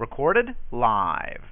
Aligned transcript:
Recorded 0.00 0.56
live. 0.72 1.49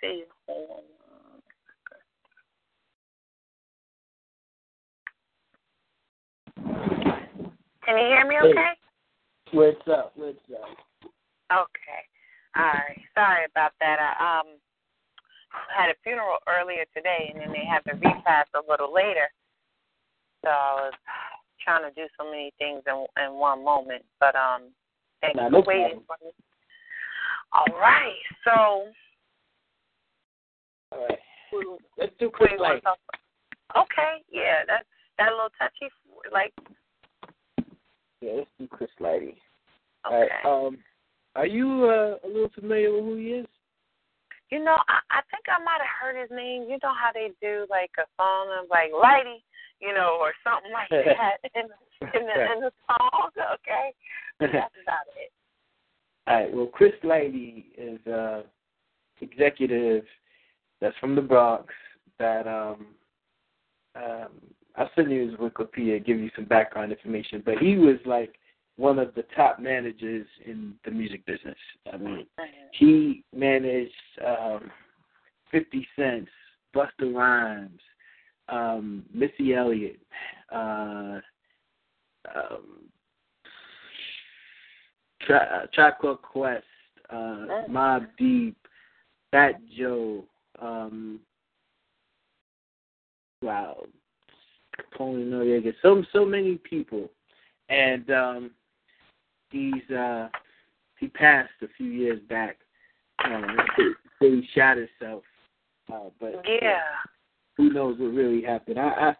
See 0.00 0.24
you. 0.24 0.26
Hold 0.46 0.70
on. 0.70 0.82
Can 7.84 7.98
you 7.98 8.06
hear 8.06 8.26
me 8.26 8.36
okay? 8.50 8.72
What's 9.52 9.88
up? 9.88 10.12
What's 10.14 10.38
up? 10.52 10.68
Okay. 11.52 12.02
All 12.56 12.62
right. 12.62 13.00
Sorry 13.14 13.44
about 13.50 13.72
that. 13.80 13.98
I 13.98 14.40
um 14.40 14.46
had 15.76 15.90
a 15.90 15.94
funeral 16.04 16.38
earlier 16.46 16.84
today 16.94 17.30
and 17.32 17.40
then 17.42 17.52
they 17.52 17.64
had 17.66 17.82
the 17.84 17.94
repast 17.94 18.50
a 18.54 18.70
little 18.70 18.92
later. 18.94 19.28
So 20.44 20.50
I 20.50 20.74
was 20.86 20.94
trying 21.62 21.82
to 21.82 21.94
do 21.94 22.06
so 22.18 22.24
many 22.24 22.52
things 22.58 22.82
in 22.86 23.06
in 23.24 23.34
one 23.34 23.64
moment. 23.64 24.04
But 24.20 24.36
um 24.36 24.70
thanks 25.20 25.36
Nah, 25.36 25.46
for 25.46 25.50
no 25.50 25.64
waiting 25.66 26.00
problem. 26.06 26.06
for 26.06 26.16
me. 26.24 26.32
All 27.52 27.80
right. 27.80 28.22
So 28.44 28.86
All 30.92 31.06
right. 31.06 31.18
Let's 31.98 32.12
do 32.18 32.30
quick 32.30 32.52
light. 32.58 32.76
to 32.76 32.80
talk 32.80 32.98
about? 33.08 33.84
Okay, 33.84 34.22
yeah, 34.30 34.66
that's 34.66 34.84
that 35.18 35.28
a 35.28 35.34
little 35.34 35.50
touchy 35.58 35.92
like 36.32 36.52
Yeah, 38.20 38.32
let's 38.38 38.50
do 38.58 38.66
Chris 38.66 38.90
Lighty. 39.00 39.36
Okay. 40.06 40.28
right. 40.28 40.44
Um, 40.44 40.78
are 41.36 41.46
you 41.46 41.84
uh, 41.84 42.26
a 42.26 42.28
little 42.28 42.50
familiar 42.54 42.92
with 42.92 43.04
who 43.04 43.16
he 43.16 43.26
is? 43.44 43.46
You 44.50 44.64
know, 44.64 44.76
I, 44.88 44.98
I 45.10 45.20
think 45.30 45.46
I 45.46 45.62
might 45.62 45.78
have 45.78 45.94
heard 46.00 46.20
his 46.20 46.30
name. 46.34 46.62
You 46.62 46.78
know 46.82 46.94
how 46.94 47.10
they 47.14 47.30
do 47.40 47.66
like 47.70 47.90
a 47.98 48.06
song 48.18 48.48
of 48.58 48.68
like 48.70 48.90
Lighty, 48.90 49.44
you 49.80 49.94
know, 49.94 50.18
or 50.18 50.32
something 50.42 50.72
like 50.72 50.90
that 50.90 51.38
in 51.54 51.70
in 52.18 52.26
the 52.26 52.52
in 52.52 52.60
the 52.62 52.72
song. 52.88 53.30
Okay, 53.36 53.94
that's 54.40 54.74
about 54.82 55.06
it. 55.14 55.30
All 56.26 56.34
right. 56.34 56.52
Well, 56.52 56.66
Chris 56.66 56.92
Lighty 57.04 57.66
is 57.78 58.04
uh, 58.06 58.42
executive 59.20 60.04
that's 60.80 60.96
from 60.98 61.14
the 61.14 61.22
Bronx. 61.22 61.72
That 62.18 62.46
um, 62.46 62.86
um, 63.96 64.28
I'll 64.76 64.90
send 64.94 65.10
you 65.10 65.30
his 65.30 65.38
Wikipedia, 65.38 66.04
give 66.04 66.18
you 66.18 66.30
some 66.36 66.44
background 66.44 66.92
information. 66.92 67.42
But 67.44 67.58
he 67.58 67.76
was 67.76 67.96
like 68.04 68.34
one 68.76 68.98
of 68.98 69.14
the 69.14 69.24
top 69.36 69.58
managers 69.58 70.26
in 70.44 70.74
the 70.84 70.90
music 70.90 71.24
business. 71.26 71.56
I 71.92 71.96
mean, 71.96 72.26
he 72.72 73.24
managed 73.34 73.92
um, 74.26 74.70
Fifty 75.50 75.86
Cent, 75.96 76.28
Busta 76.74 77.14
Rhymes, 77.14 77.80
um, 78.48 79.04
Missy 79.12 79.54
Elliott, 79.54 80.00
uh, 80.52 81.20
um, 82.34 82.88
Tra- 85.26 85.68
Tribe 85.74 85.94
Quest, 86.22 86.64
uh, 87.10 87.46
Mobb 87.68 88.06
Deep, 88.18 88.56
Fat 89.30 89.60
Joe, 89.76 90.24
um, 90.60 91.20
wow, 93.42 93.84
Capone 94.76 95.26
Noreaga, 95.26 95.72
so 95.82 96.04
so 96.12 96.24
many 96.24 96.56
people, 96.56 97.10
and 97.68 98.10
um, 98.10 98.50
he's 99.50 99.88
uh, 99.90 100.28
he 100.98 101.08
passed 101.08 101.50
a 101.62 101.66
few 101.76 101.90
years 101.90 102.20
back. 102.28 102.58
Um, 103.24 103.56
he 104.20 104.48
shot 104.54 104.76
himself, 104.76 105.22
uh, 105.92 106.10
but 106.20 106.42
Yeah. 106.46 106.80
who 107.56 107.72
knows 107.72 107.98
what 107.98 108.12
really 108.12 108.42
happened? 108.42 108.78
I 108.78 109.14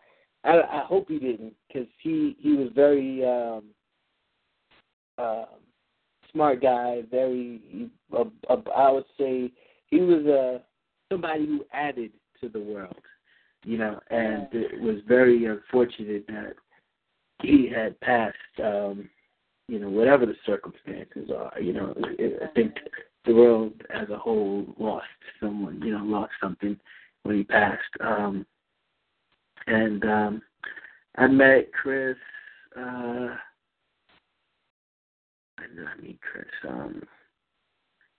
I 0.44 0.50
I, 0.50 0.80
I 0.80 0.84
hope 0.84 1.08
he 1.08 1.18
didn't, 1.18 1.54
because 1.68 1.88
he 2.02 2.36
he 2.40 2.54
was 2.54 2.68
very 2.74 3.24
um, 3.24 3.64
um, 5.18 5.46
smart 6.32 6.62
guy. 6.62 7.02
Very, 7.10 7.90
uh, 8.12 8.24
uh, 8.48 8.56
I 8.74 8.90
would 8.90 9.04
say 9.18 9.52
he 9.88 10.00
was 10.00 10.24
uh, 10.26 10.58
somebody 11.10 11.46
who 11.46 11.64
added 11.72 12.12
to 12.40 12.48
the 12.48 12.60
world, 12.60 13.02
you 13.64 13.78
know, 13.78 14.00
and 14.10 14.48
it 14.52 14.80
was 14.80 14.96
very 15.06 15.44
unfortunate 15.46 16.26
that 16.28 16.54
he 17.42 17.68
had 17.68 17.98
passed. 18.00 18.36
Um, 18.62 19.08
you 19.68 19.78
know, 19.78 19.88
whatever 19.88 20.26
the 20.26 20.34
circumstances 20.44 21.30
are, 21.30 21.60
you 21.60 21.72
know, 21.72 21.94
I 22.42 22.46
think 22.54 22.74
the 23.24 23.34
world 23.34 23.72
as 23.94 24.08
a 24.10 24.16
whole 24.16 24.66
lost 24.78 25.06
someone, 25.38 25.80
you 25.82 25.96
know, 25.96 26.04
lost 26.04 26.32
something 26.40 26.78
when 27.22 27.36
he 27.36 27.44
passed. 27.44 27.82
Um, 28.00 28.46
and 29.66 30.04
um, 30.04 30.42
I 31.16 31.26
met 31.26 31.72
Chris. 31.72 32.16
Uh, 32.76 33.36
when 35.58 35.76
did 35.76 35.86
I 35.86 36.00
meet 36.02 36.18
Chris? 36.20 36.46
Um, 36.68 37.02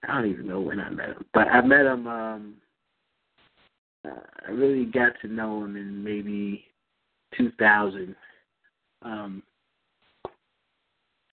I 0.08 0.22
don't 0.22 0.32
even 0.32 0.48
know 0.48 0.62
when 0.62 0.80
I 0.80 0.90
met 0.90 1.10
him, 1.10 1.26
but 1.34 1.48
I 1.48 1.62
met 1.62 1.86
him. 1.86 2.08
Um, 2.08 2.54
uh, 4.06 4.20
I 4.48 4.52
really 4.52 4.86
got 4.86 5.14
to 5.22 5.28
know 5.28 5.64
him 5.64 5.76
in 5.76 6.04
maybe 6.04 6.66
2000. 7.38 8.16
Um, 9.04 9.44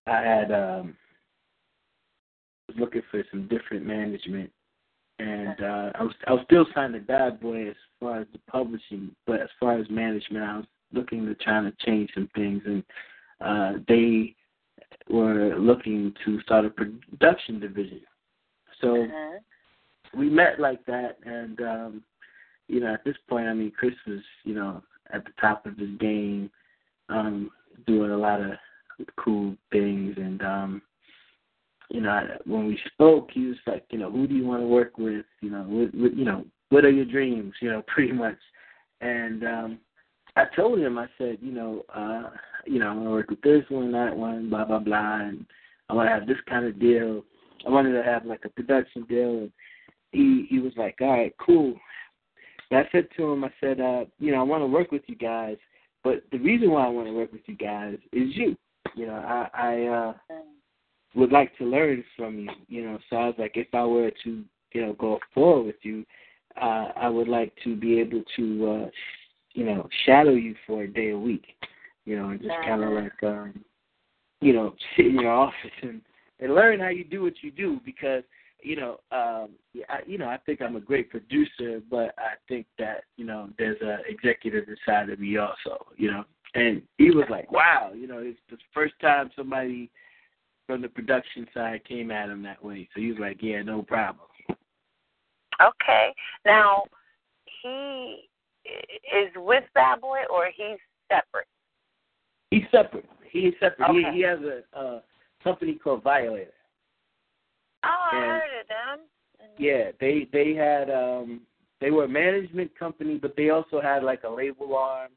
I 0.07 0.21
had 0.21 0.51
um, 0.53 0.97
was 2.69 2.77
looking 2.79 3.03
for 3.11 3.23
some 3.31 3.49
different 3.49 3.85
management, 3.85 4.51
and 5.19 5.61
uh, 5.61 5.91
I 5.95 6.03
was 6.03 6.15
I 6.27 6.33
was 6.33 6.43
still 6.45 6.67
signed 6.75 6.95
to 6.95 7.01
Bad 7.01 7.41
Boy 7.41 7.69
as 7.69 7.77
far 8.01 8.21
as 8.21 8.27
the 8.33 8.39
publishing, 8.51 9.11
but 9.27 9.41
as 9.41 9.49
far 9.61 9.79
as 9.79 9.89
management, 9.91 10.45
I 10.45 10.57
was 10.57 10.67
looking 10.93 11.27
to 11.27 11.35
trying 11.35 11.65
to 11.65 11.77
change 11.85 12.11
some 12.15 12.29
things, 12.35 12.63
and 12.65 12.83
uh, 13.41 13.73
they 13.87 14.35
were 15.11 15.57
looking 15.59 16.15
to 16.25 16.41
start 16.43 16.65
a 16.65 16.71
production 16.71 17.61
division. 17.61 18.01
So 18.81 19.07
we 20.17 20.31
met 20.31 20.61
like 20.61 20.85
that, 20.87 21.19
and 21.25 21.61
um, 21.61 22.03
you 22.69 22.81
know, 22.81 22.93
at 22.95 23.05
this 23.05 23.17
point, 23.29 23.49
I 23.49 23.55
mean, 23.55 23.73
Chris 23.77 23.95
was 24.07 24.21
you 24.45 24.55
know 24.55 24.83
at 25.13 25.25
the 25.25 25.33
top 25.41 25.67
of 25.67 25.77
his 25.77 25.91
game, 25.99 26.51
um, 27.09 27.51
doing 27.87 28.11
a 28.11 28.17
lot 28.17 28.41
of 28.41 28.53
cool 29.17 29.57
things, 29.73 30.15
and 30.17 30.43
um, 30.43 30.83
you 31.91 32.01
know, 32.01 32.21
when 32.45 32.67
we 32.67 32.79
spoke, 32.93 33.31
he 33.33 33.47
was 33.47 33.57
like, 33.67 33.85
you 33.91 33.99
know, 33.99 34.11
who 34.11 34.27
do 34.27 34.35
you 34.35 34.45
want 34.45 34.63
to 34.63 34.67
work 34.67 34.99
with? 34.99 35.25
You 35.41 35.51
know, 35.51 35.63
what, 35.63 35.95
what, 35.95 36.17
you 36.17 36.25
know, 36.25 36.45
what 36.69 36.85
are 36.85 36.91
your 36.91 37.07
dreams? 37.07 37.55
You 37.61 37.71
know, 37.71 37.83
pretty 37.87 38.13
much. 38.13 38.37
And 39.01 39.45
um, 39.45 39.79
I 40.37 40.45
told 40.55 40.79
him, 40.79 40.99
I 40.99 41.07
said, 41.17 41.39
you 41.41 41.53
know, 41.53 41.85
uh, 41.95 42.31
you 42.67 42.79
know, 42.79 42.89
I 42.89 42.93
want 42.93 43.07
to 43.07 43.11
work 43.11 43.31
with 43.31 43.43
this 43.43 43.65
one, 43.69 43.93
that 43.93 44.15
one, 44.15 44.51
blah 44.51 44.65
blah 44.65 44.81
blah, 44.81 45.21
and 45.21 45.47
I 45.89 45.95
want 45.95 46.09
to 46.09 46.15
have 46.15 46.27
this 46.27 46.39
kind 46.49 46.67
of 46.67 46.79
deal. 46.79 47.25
I 47.67 47.71
wanted 47.71 47.93
to 47.93 48.03
have 48.03 48.27
like 48.27 48.45
a 48.45 48.51
production 48.51 49.05
deal, 49.05 49.39
and 49.39 49.53
he 50.13 50.47
he 50.51 50.59
was 50.59 50.73
like, 50.77 50.99
all 51.01 51.13
right, 51.13 51.35
cool. 51.39 51.75
And 52.71 52.81
I 52.81 52.89
said 52.93 53.09
to 53.17 53.33
him, 53.33 53.45
I 53.45 53.53
said, 53.61 53.81
uh, 53.81 54.05
you 54.19 54.33
know, 54.33 54.41
I 54.41 54.43
want 54.43 54.63
to 54.63 54.67
work 54.67 54.93
with 54.93 55.03
you 55.07 55.17
guys, 55.17 55.57
but 56.05 56.23
the 56.33 56.39
reason 56.39 56.71
why 56.71 56.85
I 56.85 56.89
want 56.89 57.09
to 57.09 57.15
work 57.15 57.33
with 57.33 57.43
you 57.47 57.57
guys 57.57 57.97
is 58.13 58.29
you. 58.37 58.57
You 58.95 59.07
know, 59.07 59.15
I 59.15 59.49
I 59.55 59.87
uh, 59.87 60.15
would 61.15 61.33
like 61.33 61.57
to 61.59 61.65
learn 61.65 62.05
from 62.17 62.39
you. 62.39 62.51
You 62.69 62.85
know, 62.85 62.99
so 63.09 63.17
I 63.17 63.27
was 63.27 63.35
like, 63.39 63.53
if 63.57 63.69
I 63.75 63.85
were 63.85 64.11
to 64.25 64.45
you 64.73 64.81
know 64.81 64.93
go 64.95 65.19
forward 65.35 65.67
with 65.67 65.77
you, 65.83 66.05
uh, 66.61 66.89
I 66.97 67.09
would 67.09 67.29
like 67.29 67.53
to 67.65 67.77
be 67.77 68.01
able 68.01 68.23
to 68.37 68.71
uh, 68.71 68.91
you 69.55 69.65
know 69.65 69.89
shadow 70.07 70.33
you 70.33 70.55
for 70.67 70.83
a 70.83 70.89
day 70.89 71.11
a 71.11 71.19
week. 71.19 71.47
You 72.05 72.17
know, 72.17 72.31
and 72.31 72.41
just 72.41 72.55
kind 72.65 72.83
of 72.83 72.93
like 72.93 73.23
um, 73.23 73.65
you 74.41 74.53
know 74.53 74.75
sit 74.97 75.07
in 75.07 75.21
your 75.21 75.33
office 75.33 75.55
and 75.83 76.01
and 76.41 76.55
learn 76.55 76.81
how 76.81 76.89
you 76.89 77.05
do 77.05 77.23
what 77.23 77.35
you 77.43 77.51
do 77.51 77.81
because 77.85 78.23
you 78.61 78.77
know, 78.77 79.01
um, 79.13 79.51
I, 79.89 80.01
you 80.07 80.19
know, 80.19 80.29
I 80.29 80.39
think 80.39 80.61
I'm 80.61 80.77
a 80.77 80.81
great 80.81 81.11
producer, 81.11 81.81
but 81.91 82.15
I 82.19 82.35
think 82.49 82.67
that 82.79 83.05
you 83.17 83.25
know, 83.25 83.51
there's 83.59 83.81
a 83.83 83.99
executive 84.09 84.65
inside 84.69 85.11
of 85.11 85.21
me 85.21 85.37
also, 85.37 85.87
you 85.97 86.11
know. 86.11 86.25
And 86.55 86.83
he 86.97 87.11
was 87.11 87.27
like, 87.31 87.53
"Wow, 87.53 87.93
you 87.95 88.07
know, 88.07 88.19
it's 88.19 88.39
the 88.51 88.57
first 88.73 88.95
time 89.01 89.31
somebody 89.37 89.91
from 90.67 90.83
the 90.83 90.89
production 90.89 91.47
side 91.55 91.85
came 91.85 92.11
at 92.11 92.31
him 92.31 92.43
that 92.43 92.65
way." 92.65 92.89
So 92.95 93.01
he 93.01 93.11
was 93.11 93.19
like, 93.19 93.39
"Yeah, 93.43 93.63
no 93.63 93.83
problem." 93.83 94.27
Okay. 95.61 96.15
Now, 96.45 96.85
he 97.63 98.29
is 98.65 99.31
with 99.37 99.65
Bad 99.75 100.01
Boy, 100.01 100.21
or 100.33 100.51
he's 100.55 100.79
separate. 101.11 101.47
He's 102.51 102.65
separate. 102.71 103.05
He's 103.31 103.55
separate. 103.61 103.91
Okay. 103.91 104.13
He, 104.13 104.19
he 104.19 104.23
has 104.23 104.39
a, 104.41 104.79
a 104.79 105.03
company 105.43 105.75
called 105.75 106.03
Violator. 106.03 106.53
Oh, 107.85 107.89
I 108.13 108.17
heard 108.17 108.61
of 108.61 108.69
them. 108.69 109.07
Yeah, 109.59 109.91
they 110.01 110.27
they 110.33 110.55
had 110.55 110.91
um 110.91 111.43
they 111.81 111.91
were 111.91 112.05
a 112.05 112.09
management 112.09 112.77
company, 112.79 113.19
but 113.21 113.35
they 113.37 113.51
also 113.51 113.81
had 113.81 114.03
like 114.03 114.25
a 114.25 114.29
label 114.29 114.77
arm. 114.77 115.11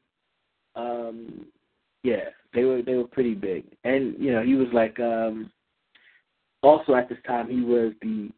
Um, 0.74 1.46
yeah, 2.02 2.30
they 2.54 2.64
were 2.64 2.82
they 2.82 2.94
were 2.94 3.06
pretty 3.06 3.34
big, 3.34 3.64
and 3.84 4.16
you 4.18 4.32
know 4.32 4.42
he 4.42 4.54
was 4.54 4.68
like 4.72 4.98
um 5.00 5.50
also 6.62 6.94
at 6.94 7.08
this 7.08 7.18
time 7.26 7.48
he 7.48 7.60
was 7.62 7.92
the 8.00 8.30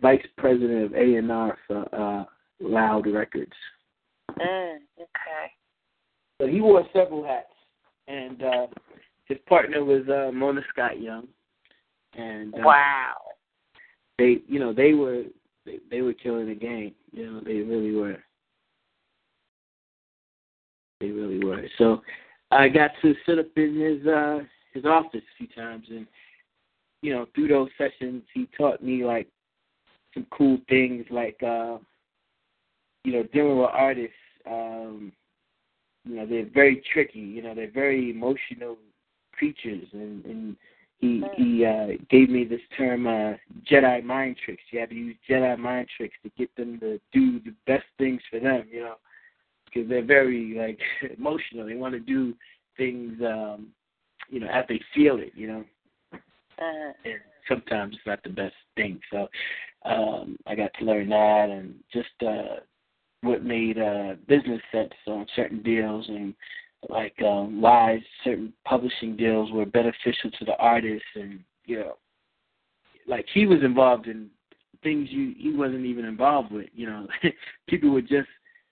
vice 0.00 0.26
president 0.38 0.84
of 0.84 0.94
A 0.94 1.16
and 1.16 1.30
R 1.30 1.58
for 1.66 1.94
uh 1.94 2.24
Loud 2.60 3.06
Records. 3.06 3.52
Mm, 4.30 4.78
okay. 4.98 5.52
So 6.40 6.46
he 6.46 6.60
wore 6.60 6.84
several 6.92 7.24
hats, 7.24 7.46
and 8.08 8.42
uh 8.42 8.66
his 9.26 9.38
partner 9.48 9.84
was 9.84 10.08
uh 10.08 10.30
Mona 10.32 10.62
Scott 10.70 11.00
Young, 11.00 11.28
and 12.14 12.54
uh, 12.54 12.62
Wow. 12.64 13.16
They 14.22 14.38
you 14.46 14.60
know 14.60 14.72
they 14.72 14.94
were 14.94 15.24
they, 15.66 15.78
they 15.90 16.00
were 16.00 16.12
killing 16.12 16.46
the 16.46 16.54
game 16.54 16.94
you 17.10 17.26
know 17.30 17.40
they 17.40 17.56
really 17.56 17.94
were. 17.94 18.18
They 21.00 21.08
really 21.08 21.44
were. 21.44 21.64
So 21.78 22.00
i 22.52 22.68
got 22.68 22.90
to 23.00 23.14
sit 23.26 23.38
up 23.38 23.46
in 23.56 23.80
his 23.80 24.06
uh 24.06 24.40
his 24.72 24.84
office 24.84 25.22
a 25.22 25.36
few 25.38 25.48
times 25.48 25.86
and 25.90 26.06
you 27.00 27.12
know 27.12 27.26
through 27.34 27.48
those 27.48 27.70
sessions 27.76 28.22
he 28.32 28.48
taught 28.56 28.82
me 28.82 29.04
like 29.04 29.26
some 30.14 30.26
cool 30.30 30.58
things 30.68 31.04
like 31.10 31.40
uh 31.42 31.78
you 33.04 33.12
know 33.12 33.24
dealing 33.32 33.58
with 33.58 33.70
artists 33.72 34.14
um 34.46 35.12
you 36.04 36.16
know 36.16 36.26
they're 36.26 36.50
very 36.52 36.82
tricky 36.92 37.18
you 37.18 37.42
know 37.42 37.54
they're 37.54 37.70
very 37.70 38.10
emotional 38.10 38.76
creatures 39.32 39.88
and 39.92 40.24
and 40.26 40.56
he 41.02 41.22
he 41.36 41.66
uh 41.66 41.88
gave 42.08 42.30
me 42.30 42.44
this 42.44 42.60
term 42.78 43.06
uh 43.06 43.34
Jedi 43.70 44.02
mind 44.04 44.36
tricks. 44.42 44.62
You 44.70 44.80
have 44.80 44.88
to 44.90 44.94
use 44.94 45.16
Jedi 45.28 45.58
mind 45.58 45.88
tricks 45.94 46.16
to 46.22 46.30
get 46.38 46.54
them 46.56 46.78
to 46.80 46.98
do 47.12 47.40
the 47.40 47.52
best 47.66 47.84
things 47.98 48.22
for 48.30 48.38
them, 48.38 48.66
you 48.70 48.80
know, 48.80 48.94
because 49.66 49.88
they're 49.88 50.04
very 50.04 50.54
like 50.56 50.78
emotional. 51.18 51.66
They 51.66 51.74
want 51.74 51.94
to 51.94 52.00
do 52.00 52.34
things 52.78 53.20
um 53.20 53.68
you 54.30 54.40
know 54.40 54.46
as 54.46 54.64
they 54.68 54.80
feel 54.94 55.18
it, 55.18 55.32
you 55.34 55.48
know. 55.48 55.64
Uh, 56.14 56.92
And 57.04 57.20
sometimes 57.48 57.96
it's 57.96 58.06
not 58.06 58.22
the 58.22 58.30
best 58.30 58.54
thing. 58.76 59.00
So 59.10 59.28
um 59.84 60.36
I 60.46 60.54
got 60.54 60.70
to 60.78 60.84
learn 60.84 61.08
that 61.08 61.48
and 61.50 61.74
just 61.92 62.10
uh 62.24 62.60
what 63.22 63.42
made 63.42 63.78
uh 63.78 64.14
business 64.28 64.62
sense 64.70 64.92
on 65.08 65.26
certain 65.34 65.62
deals 65.64 66.08
and 66.08 66.32
like 66.88 67.14
um 67.22 67.60
why 67.60 68.02
certain 68.24 68.52
publishing 68.64 69.16
deals 69.16 69.50
were 69.52 69.66
beneficial 69.66 70.30
to 70.38 70.44
the 70.44 70.56
artist 70.56 71.04
and 71.14 71.40
you 71.64 71.78
know 71.78 71.96
like 73.06 73.26
he 73.32 73.46
was 73.46 73.62
involved 73.62 74.06
in 74.06 74.28
things 74.82 75.08
you 75.10 75.34
he 75.38 75.52
wasn't 75.52 75.84
even 75.84 76.04
involved 76.04 76.50
with 76.50 76.66
you 76.74 76.86
know. 76.86 77.06
People 77.68 77.90
would 77.90 78.08
just 78.08 78.28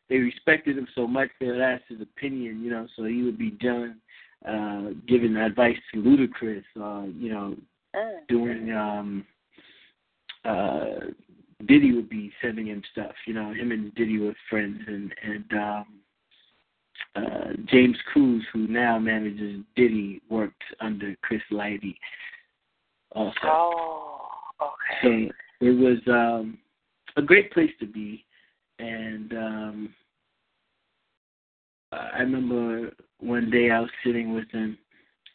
they 0.09 0.17
respected 0.17 0.77
him 0.77 0.89
so 0.95 1.07
much 1.07 1.29
they 1.39 1.47
would 1.47 1.61
ask 1.61 1.83
his 1.89 2.01
opinion 2.01 2.63
you 2.63 2.71
know 2.71 2.87
so 2.97 3.05
he 3.05 3.23
would 3.23 3.39
be 3.39 3.51
done 3.51 3.97
uh 4.49 4.91
giving 5.07 5.37
advice 5.37 5.77
to 5.93 6.01
ludacris 6.01 6.65
or 6.81 7.07
you 7.07 7.31
know 7.31 7.57
uh, 7.95 8.21
doing 8.29 8.73
um 8.73 9.25
uh 10.45 11.07
Diddy 11.67 11.93
would 11.93 12.09
be 12.09 12.33
sending 12.41 12.69
him 12.69 12.83
stuff, 12.91 13.13
you 13.27 13.35
know, 13.35 13.53
him 13.53 13.71
and 13.71 13.95
Diddy 13.95 14.19
were 14.19 14.35
friends 14.49 14.81
and 14.87 15.15
and 15.23 15.53
um 15.53 15.87
uh 17.17 17.53
James 17.67 17.97
Cruz 18.13 18.45
who 18.53 18.67
now 18.69 18.99
manages 18.99 19.63
Diddy 19.77 20.21
worked 20.31 20.63
under 20.81 21.15
Chris 21.23 21.43
Lighty 21.51 21.97
also. 23.13 23.35
oh, 23.45 24.29
okay. 24.63 25.31
So 25.61 25.67
it 25.67 25.71
was 25.71 25.99
um 26.07 26.59
a 27.17 27.23
great 27.23 27.53
place 27.53 27.73
to 27.81 27.87
be 27.87 28.25
and 28.79 29.33
um 29.33 29.95
I 31.93 32.21
remember 32.21 32.93
one 33.19 33.51
day 33.51 33.71
I 33.71 33.81
was 33.81 33.91
sitting 34.05 34.33
with 34.33 34.49
him 34.51 34.79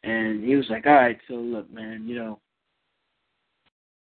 and 0.03 0.43
he 0.43 0.55
was 0.55 0.65
like, 0.69 0.85
All 0.85 0.93
right, 0.93 1.19
so 1.27 1.33
look 1.33 1.71
man, 1.71 2.07
you 2.07 2.15
know, 2.15 2.39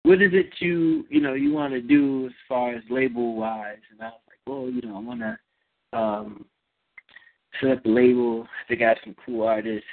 what 0.02 0.20
is 0.20 0.32
it 0.34 0.50
you 0.58 1.04
you 1.08 1.20
know, 1.20 1.34
you 1.34 1.52
wanna 1.52 1.80
do 1.80 2.26
as 2.26 2.32
far 2.48 2.74
as 2.74 2.82
label 2.90 3.36
wise? 3.36 3.78
And 3.90 4.02
I 4.02 4.06
was 4.06 4.20
like, 4.28 4.38
Well, 4.46 4.70
you 4.70 4.82
know, 4.82 4.96
I 4.96 5.00
wanna 5.00 5.38
um 5.92 6.44
set 7.60 7.70
up 7.70 7.84
a 7.84 7.88
label, 7.88 8.46
I 8.70 8.75
have 8.75 8.96
some 9.04 9.16
cool 9.25 9.46
artists 9.46 9.87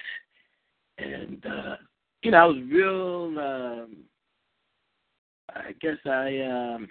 and 0.97 1.45
uh 1.45 1.75
you 2.23 2.31
know, 2.31 2.37
I 2.37 2.45
was 2.45 2.57
real 2.71 3.39
um 3.39 3.97
I 5.55 5.71
guess 5.81 5.97
I 6.05 6.39
um 6.41 6.89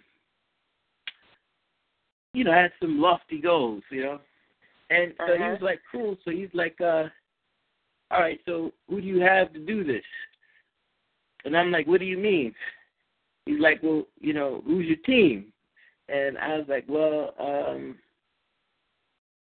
you 2.35 2.45
know, 2.45 2.52
I 2.52 2.62
had 2.62 2.73
some 2.81 3.00
lofty 3.00 3.40
goals, 3.40 3.83
you 3.90 4.02
know. 4.02 4.21
And 4.90 5.12
so 5.26 5.35
he 5.35 5.42
Uh-huh. 5.42 5.52
was 5.52 5.62
like, 5.62 5.81
Cool, 5.90 6.16
so 6.25 6.31
he's 6.31 6.49
like, 6.54 6.76
uh, 6.81 7.04
all 8.11 8.21
right, 8.21 8.40
so 8.47 8.73
who 8.88 9.00
do 9.00 9.07
you 9.07 9.21
have 9.21 9.52
to 9.52 9.59
do 9.59 9.85
this? 9.85 10.04
And 11.45 11.57
I'm 11.57 11.71
like, 11.71 11.87
What 11.87 12.00
do 12.00 12.07
you 12.07 12.19
mean? 12.19 12.54
He's 13.47 13.61
like, 13.61 13.83
Well, 13.83 14.04
you 14.21 14.33
know, 14.35 14.62
who's 14.66 14.87
your 14.87 14.97
team? 14.99 15.52
And 16.09 16.38
I 16.38 16.57
was 16.59 16.66
like, 16.69 16.85
Well, 16.88 17.35
um 17.38 17.97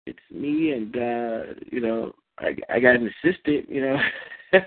it's 0.07 0.19
me 0.31 0.73
and 0.73 0.97
uh, 0.97 1.43
you 1.71 1.81
know, 1.81 2.13
I 2.39 2.57
I 2.69 2.81
got 2.81 2.97
an 2.97 3.13
assistant, 3.25 3.69
you 3.69 3.83
know. 3.83 3.97
and 4.53 4.65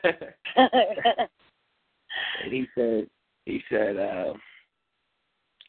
he 2.51 2.67
said 2.75 3.09
he 3.45 3.61
said, 3.69 3.97
uh, 3.97 4.33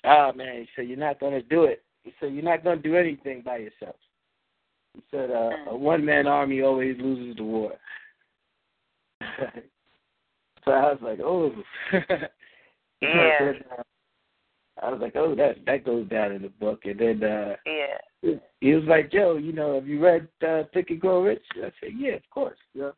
oh 0.05 0.33
man, 0.35 0.57
he 0.57 0.69
said, 0.77 0.89
You're 0.89 0.99
not 0.99 1.21
gonna 1.21 1.43
do 1.43 1.65
it. 1.65 1.83
He 2.03 2.12
said, 2.21 2.33
You're 2.33 2.43
not 2.43 2.65
gonna 2.65 2.81
do 2.81 2.97
anything 2.97 3.43
by 3.43 3.59
yourself. 3.59 3.97
He 4.95 5.03
said, 5.11 5.31
uh, 5.31 5.71
a 5.71 5.77
one 5.77 6.05
man 6.05 6.27
army 6.27 6.62
always 6.62 6.97
loses 6.99 7.37
the 7.37 7.45
war. 7.45 7.73
so 9.21 10.73
I 10.73 10.93
was 10.93 10.99
like, 11.03 11.21
Oh 11.21 11.53
Yeah. 13.03 13.53
I 14.83 14.91
was 14.91 15.01
like, 15.01 15.15
Oh, 15.17 15.35
that 15.35 15.57
that 15.67 15.85
goes 15.85 16.09
down 16.09 16.33
in 16.33 16.43
the 16.43 16.49
book 16.49 16.81
and 16.85 16.99
then 16.99 17.23
uh 17.23 17.57
yeah. 17.67 18.35
he 18.61 18.75
was 18.75 18.85
like, 18.85 19.11
Joe, 19.11 19.37
you 19.37 19.53
know, 19.53 19.75
have 19.75 19.87
you 19.87 20.03
read 20.03 20.29
uh, 20.47 20.65
Think 20.73 20.91
and 20.91 21.01
Grow 21.01 21.23
Rich? 21.23 21.45
I 21.57 21.71
said, 21.81 21.91
Yeah, 21.97 22.15
of 22.15 22.29
course. 22.31 22.59
Yeah. 22.75 22.91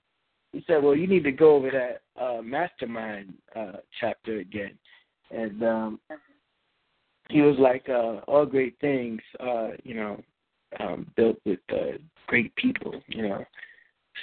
He 0.52 0.62
said, 0.66 0.82
Well, 0.82 0.96
you 0.96 1.06
need 1.06 1.24
to 1.24 1.32
go 1.32 1.56
over 1.56 1.70
that 1.70 2.22
uh, 2.22 2.42
mastermind 2.42 3.34
uh, 3.56 3.78
chapter 4.00 4.38
again. 4.38 4.78
And 5.30 5.62
um, 5.62 6.00
he 7.30 7.40
was 7.40 7.56
like, 7.58 7.88
uh, 7.88 8.20
All 8.28 8.46
great 8.46 8.76
things, 8.80 9.20
uh, 9.40 9.70
you 9.82 9.94
know, 9.94 10.22
um, 10.80 11.10
built 11.16 11.38
with 11.44 11.60
uh, 11.72 11.98
great 12.26 12.54
people, 12.56 13.00
you 13.06 13.28
know. 13.28 13.44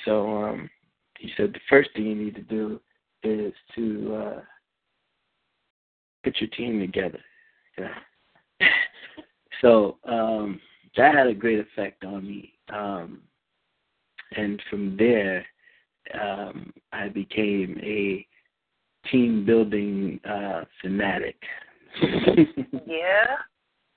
So 0.06 0.44
um, 0.44 0.70
he 1.18 1.32
said, 1.36 1.54
The 1.54 1.60
first 1.70 1.89
thing 1.96 2.06
you 2.06 2.16
need 2.16 2.36
to 2.36 2.42
do 2.42 2.80
is 3.24 3.54
to 3.75 4.16
uh, 4.16 4.42
put 6.24 6.39
your 6.39 6.50
team 6.51 6.80
together. 6.80 7.20
So 9.62 9.98
um, 10.07 10.59
that 10.95 11.13
had 11.15 11.27
a 11.27 11.33
great 11.33 11.59
effect 11.59 12.05
on 12.05 12.25
me. 12.25 12.53
Um, 12.69 13.21
and 14.36 14.62
from 14.69 14.95
there, 14.98 15.45
um, 16.19 16.74
I 16.93 17.09
became 17.09 17.77
a 17.81 18.25
team 19.12 19.45
building 19.45 20.19
uh, 20.29 20.63
fanatic. 20.81 21.36
yeah? 22.86 23.36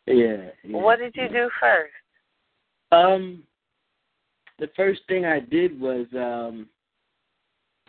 yeah. 0.07 0.51
Yeah. 0.65 0.79
What 0.79 0.99
did 0.99 1.15
you 1.17 1.29
do 1.29 1.51
first? 1.61 1.93
Um, 2.91 3.43
the 4.59 4.69
first 4.77 5.01
thing 5.09 5.25
I 5.25 5.41
did 5.41 5.79
was 5.81 6.07
um, 6.15 6.69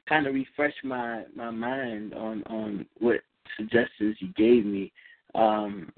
kind 0.08 0.28
of 0.28 0.34
refresh 0.34 0.74
my 0.84 1.24
my 1.36 1.50
mind 1.50 2.14
on 2.14 2.44
on 2.44 2.86
what 3.00 3.18
suggestions 3.58 4.18
you 4.20 4.30
gave 4.36 4.66
me. 4.66 4.92
Um, 5.36 5.92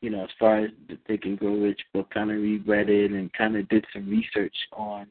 you 0.00 0.10
know, 0.10 0.22
as 0.22 0.30
far 0.38 0.58
as 0.58 0.70
the 0.88 0.98
Think 1.06 1.24
and 1.24 1.38
Grow 1.38 1.56
Rich 1.56 1.80
book, 1.92 2.10
kind 2.10 2.30
of 2.30 2.36
reread 2.36 2.88
it 2.88 3.10
and 3.10 3.32
kind 3.32 3.56
of 3.56 3.68
did 3.68 3.84
some 3.92 4.08
research 4.08 4.54
on 4.72 5.06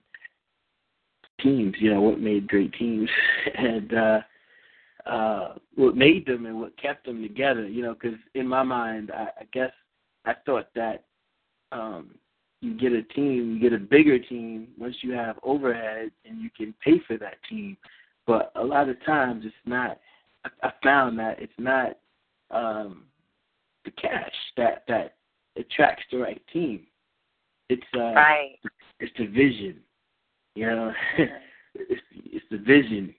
teams. 1.42 1.76
You 1.80 1.94
know, 1.94 2.02
what 2.02 2.20
made 2.20 2.48
great 2.48 2.74
teams 2.74 3.10
and 3.58 3.94
uh, 3.94 4.20
uh, 5.06 5.56
what 5.76 5.96
made 5.96 6.26
them 6.26 6.46
and 6.46 6.60
what 6.60 6.82
kept 6.82 7.06
them 7.06 7.22
together. 7.22 7.68
You 7.68 7.84
know, 7.84 7.94
because 7.94 8.18
in 8.34 8.48
my 8.48 8.64
mind, 8.64 9.12
I, 9.12 9.28
I 9.42 9.44
guess 9.52 9.72
I 10.26 10.34
thought 10.46 10.70
that 10.76 11.04
um, 11.72 12.12
you 12.62 12.78
get 12.78 12.94
a 12.94 13.04
team, 13.04 13.54
you 13.54 13.60
get 13.60 13.74
a 13.74 13.84
bigger 13.84 14.18
team 14.20 14.70
once 14.78 14.96
you 15.02 15.12
have 15.12 15.38
overhead 15.44 16.12
and 16.26 16.42
you 16.42 16.50
can 16.56 16.74
pay 16.84 17.00
for 17.06 17.18
that 17.18 17.36
team. 17.50 17.78
But 18.26 18.52
a 18.56 18.64
lot 18.64 18.90
of 18.90 19.04
times 19.06 19.44
it's 19.46 19.56
not. 19.66 20.00
I, 20.46 20.68
I 20.68 20.72
found 20.84 21.20
that 21.20 21.42
it's 21.42 21.52
not 21.58 21.98
um, 22.52 23.04
the 23.88 24.02
cash 24.02 24.34
that 24.58 24.84
that 24.88 25.16
attracts 25.58 26.04
the 26.12 26.18
right 26.18 26.42
team. 26.52 26.86
It's 27.70 27.82
uh, 27.96 28.14
right. 28.14 28.58
It's 29.00 29.14
the 29.18 29.28
vision. 29.28 29.80
You 30.56 30.68
know, 30.68 30.94
it's 31.76 32.02
it's 32.14 32.46
the 32.52 32.58
vision, 32.58 33.14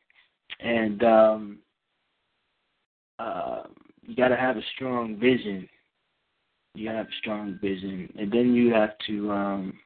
and 0.61 1.03
um, 1.03 1.59
uh, 3.19 3.65
you 4.03 4.15
got 4.17 4.29
to 4.29 4.37
have 4.37 4.57
a 4.57 4.63
strong 4.75 5.19
vision 5.19 5.69
you 6.79 6.87
got 6.87 6.93
to 6.93 6.99
have 6.99 7.07
a 7.09 7.19
strong 7.19 7.59
vision, 7.61 8.13
and 8.19 8.31
then 8.31 8.55
you 8.55 8.73
have 8.73 8.93
to. 9.07 9.33
um 9.33 9.79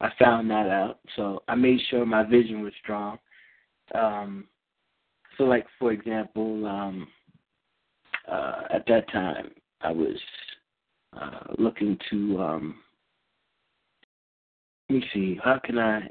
I 0.00 0.10
found 0.16 0.48
that 0.50 0.68
out, 0.68 1.00
so 1.16 1.42
I 1.48 1.56
made 1.56 1.80
sure 1.90 2.06
my 2.06 2.22
vision 2.22 2.62
was 2.62 2.72
strong. 2.80 3.18
Um, 3.96 4.44
so, 5.36 5.44
like 5.44 5.66
for 5.78 5.90
example, 5.90 6.66
um, 6.66 7.08
uh, 8.30 8.62
at 8.70 8.86
that 8.86 9.10
time, 9.10 9.50
I 9.80 9.92
was 9.92 10.16
uh, 11.20 11.54
looking 11.58 11.98
to. 12.10 12.40
Um, 12.40 12.76
let 14.88 15.00
me 15.00 15.04
see. 15.12 15.38
How 15.42 15.58
can 15.62 15.78
I? 15.78 16.08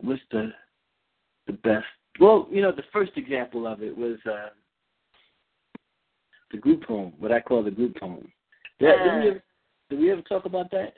What's 0.00 0.20
the 0.30 0.52
the 1.46 1.52
best? 1.52 1.86
Well, 2.20 2.46
you 2.50 2.62
know, 2.62 2.72
the 2.72 2.84
first 2.92 3.12
example 3.16 3.66
of 3.66 3.82
it 3.82 3.96
was 3.96 4.18
uh, 4.30 4.50
the 6.50 6.58
group 6.58 6.84
home. 6.84 7.12
What 7.18 7.32
I 7.32 7.40
call 7.40 7.62
the 7.62 7.70
group 7.70 7.98
home. 7.98 8.30
Yeah, 8.80 9.02
did, 9.02 9.22
we 9.22 9.28
ever, 9.30 9.42
did 9.90 9.98
we 9.98 10.10
ever 10.12 10.22
talk 10.22 10.44
about 10.44 10.70
that? 10.72 10.94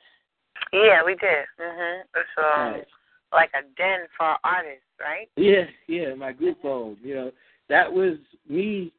Yeah, 0.73 1.03
we 1.05 1.15
did. 1.15 1.47
Mhm. 1.61 2.01
It's 2.15 2.29
um, 2.39 2.73
Right. 2.73 2.87
like 3.33 3.51
a 3.55 3.63
den 3.77 4.07
for 4.17 4.37
artists, 4.45 4.85
right? 5.01 5.29
Yeah, 5.37 5.67
yeah, 5.87 6.15
my 6.15 6.33
group 6.33 6.61
home. 6.63 6.99
You 7.03 7.15
know, 7.15 7.33
that 7.69 7.93
was 7.93 8.19
me 8.49 8.93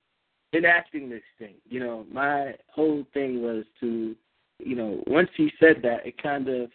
enacting 0.58 1.10
this 1.10 1.24
thing. 1.40 1.56
You 1.70 1.80
know, 1.80 2.06
my 2.12 2.56
whole 2.68 3.06
thing 3.14 3.42
was 3.42 3.64
to, 3.80 4.16
you 4.60 4.76
know, 4.76 5.04
once 5.08 5.30
he 5.36 5.52
said 5.60 5.78
that, 5.84 6.06
it 6.06 6.22
kind 6.22 6.48
of 6.50 6.70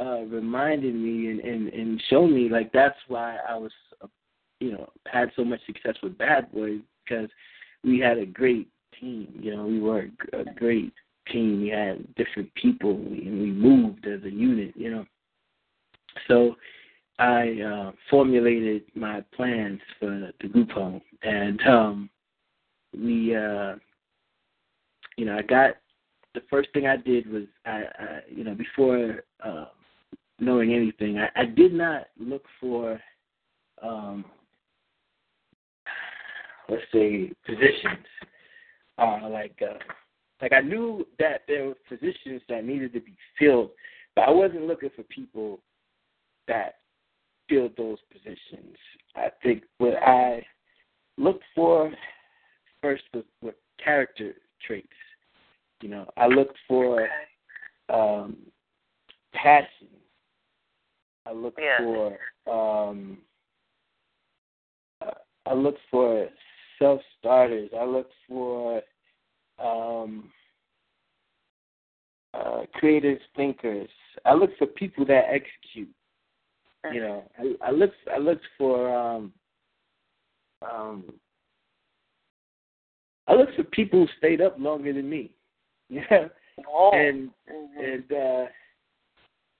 uh 0.00 0.22
reminded 0.22 0.94
me 0.94 1.28
and 1.30 1.40
and 1.40 1.68
and 1.68 2.02
showed 2.08 2.28
me 2.28 2.48
like 2.48 2.72
that's 2.72 2.98
why 3.08 3.36
I 3.48 3.56
was, 3.56 3.72
uh, 4.02 4.08
you 4.60 4.72
know, 4.72 4.88
had 5.06 5.30
so 5.36 5.44
much 5.44 5.60
success 5.66 5.94
with 6.02 6.18
Bad 6.18 6.52
Boys 6.52 6.80
because 7.04 7.28
we 7.84 7.98
had 7.98 8.18
a 8.18 8.26
great 8.26 8.68
team. 9.00 9.28
You 9.40 9.56
know, 9.56 9.66
we 9.66 9.80
were 9.80 10.08
a, 10.32 10.40
a 10.40 10.44
great 10.56 10.92
team. 11.30 11.62
We 11.62 11.68
had 11.68 12.14
different 12.14 12.52
people, 12.54 12.92
and 12.96 13.40
we 13.40 13.50
moved 13.50 14.06
as 14.06 14.22
a 14.24 14.30
unit. 14.30 14.72
You 14.76 14.90
know, 14.90 15.04
so 16.28 16.56
I 17.18 17.60
uh, 17.60 17.92
formulated 18.10 18.82
my 18.94 19.22
plans 19.34 19.80
for 19.98 20.30
the 20.40 20.48
group 20.48 20.70
home, 20.70 21.00
and 21.22 21.60
um, 21.66 22.10
we, 22.92 23.34
uh, 23.34 23.74
you 25.16 25.24
know, 25.24 25.36
I 25.36 25.42
got 25.42 25.76
the 26.34 26.42
first 26.48 26.68
thing 26.72 26.86
I 26.86 26.96
did 26.96 27.30
was 27.30 27.44
I, 27.66 27.82
I 27.98 28.20
you 28.30 28.44
know, 28.44 28.54
before 28.54 29.24
uh, 29.44 29.66
knowing 30.38 30.72
anything, 30.72 31.18
I, 31.18 31.28
I 31.36 31.44
did 31.44 31.72
not 31.72 32.06
look 32.18 32.44
for, 32.60 33.00
um, 33.82 34.24
let's 36.68 36.82
say, 36.92 37.32
positions, 37.46 38.06
uh, 38.98 39.28
like. 39.28 39.60
Uh, 39.62 39.78
like 40.42 40.52
I 40.52 40.60
knew 40.60 41.06
that 41.20 41.42
there 41.46 41.66
were 41.66 41.76
positions 41.88 42.42
that 42.48 42.64
needed 42.64 42.92
to 42.94 43.00
be 43.00 43.16
filled, 43.38 43.70
but 44.16 44.22
I 44.22 44.30
wasn't 44.30 44.66
looking 44.66 44.90
for 44.94 45.04
people 45.04 45.60
that 46.48 46.78
filled 47.48 47.76
those 47.76 47.98
positions. 48.12 48.76
I 49.14 49.28
think 49.42 49.62
what 49.78 49.94
I 50.02 50.44
looked 51.16 51.44
for 51.54 51.92
first 52.82 53.04
with, 53.14 53.24
was 53.40 53.54
character 53.82 54.34
traits. 54.66 54.88
You 55.80 55.88
know, 55.88 56.10
I 56.16 56.26
looked 56.26 56.58
for 56.68 57.08
um, 57.88 58.36
passion. 59.32 59.88
I 61.26 61.32
looked 61.32 61.58
Yeah. 61.60 61.78
for 61.78 62.18
um, 62.50 63.18
uh, 65.00 65.12
I 65.46 65.54
looked 65.54 65.80
for 65.90 66.28
self 66.78 67.00
starters. 67.18 67.70
I 67.78 67.84
looked 67.84 68.12
for 68.28 68.82
um, 69.58 70.30
uh, 72.34 72.62
creative 72.74 73.18
thinkers. 73.36 73.88
I 74.24 74.34
look 74.34 74.50
for 74.58 74.66
people 74.66 75.04
that 75.06 75.24
execute. 75.28 75.88
You 76.92 77.00
know, 77.00 77.30
I, 77.38 77.68
I 77.68 77.70
look 77.70 77.92
I 78.12 78.18
looked 78.18 78.44
for 78.58 78.92
um, 78.92 79.32
um, 80.68 81.04
I 83.28 83.34
looked 83.34 83.54
for 83.54 83.64
people 83.64 84.00
who 84.00 84.12
stayed 84.18 84.40
up 84.40 84.56
longer 84.58 84.92
than 84.92 85.08
me. 85.08 85.30
Yeah, 85.88 86.28
Oh. 86.68 86.90
and 86.92 87.30
Mhm. 87.50 87.94
and 87.94 88.12
uh, 88.12 88.46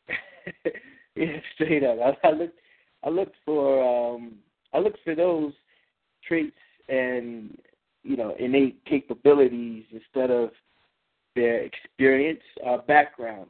yeah, 1.16 1.40
straight 1.54 1.84
up. 1.84 1.98
I, 2.00 2.28
I 2.28 2.30
looked 2.32 2.58
I 3.04 3.08
looked 3.10 3.36
for 3.44 3.82
um, 4.14 4.38
I 4.72 4.78
looked 4.78 4.98
for 5.04 5.14
those 5.14 5.52
traits 6.26 6.56
and 6.88 7.58
you 8.02 8.16
know 8.16 8.34
innate 8.38 8.84
capabilities 8.84 9.84
instead 9.90 10.30
of 10.30 10.50
their 11.34 11.60
experience 11.62 12.42
or 12.62 12.78
background 12.82 13.48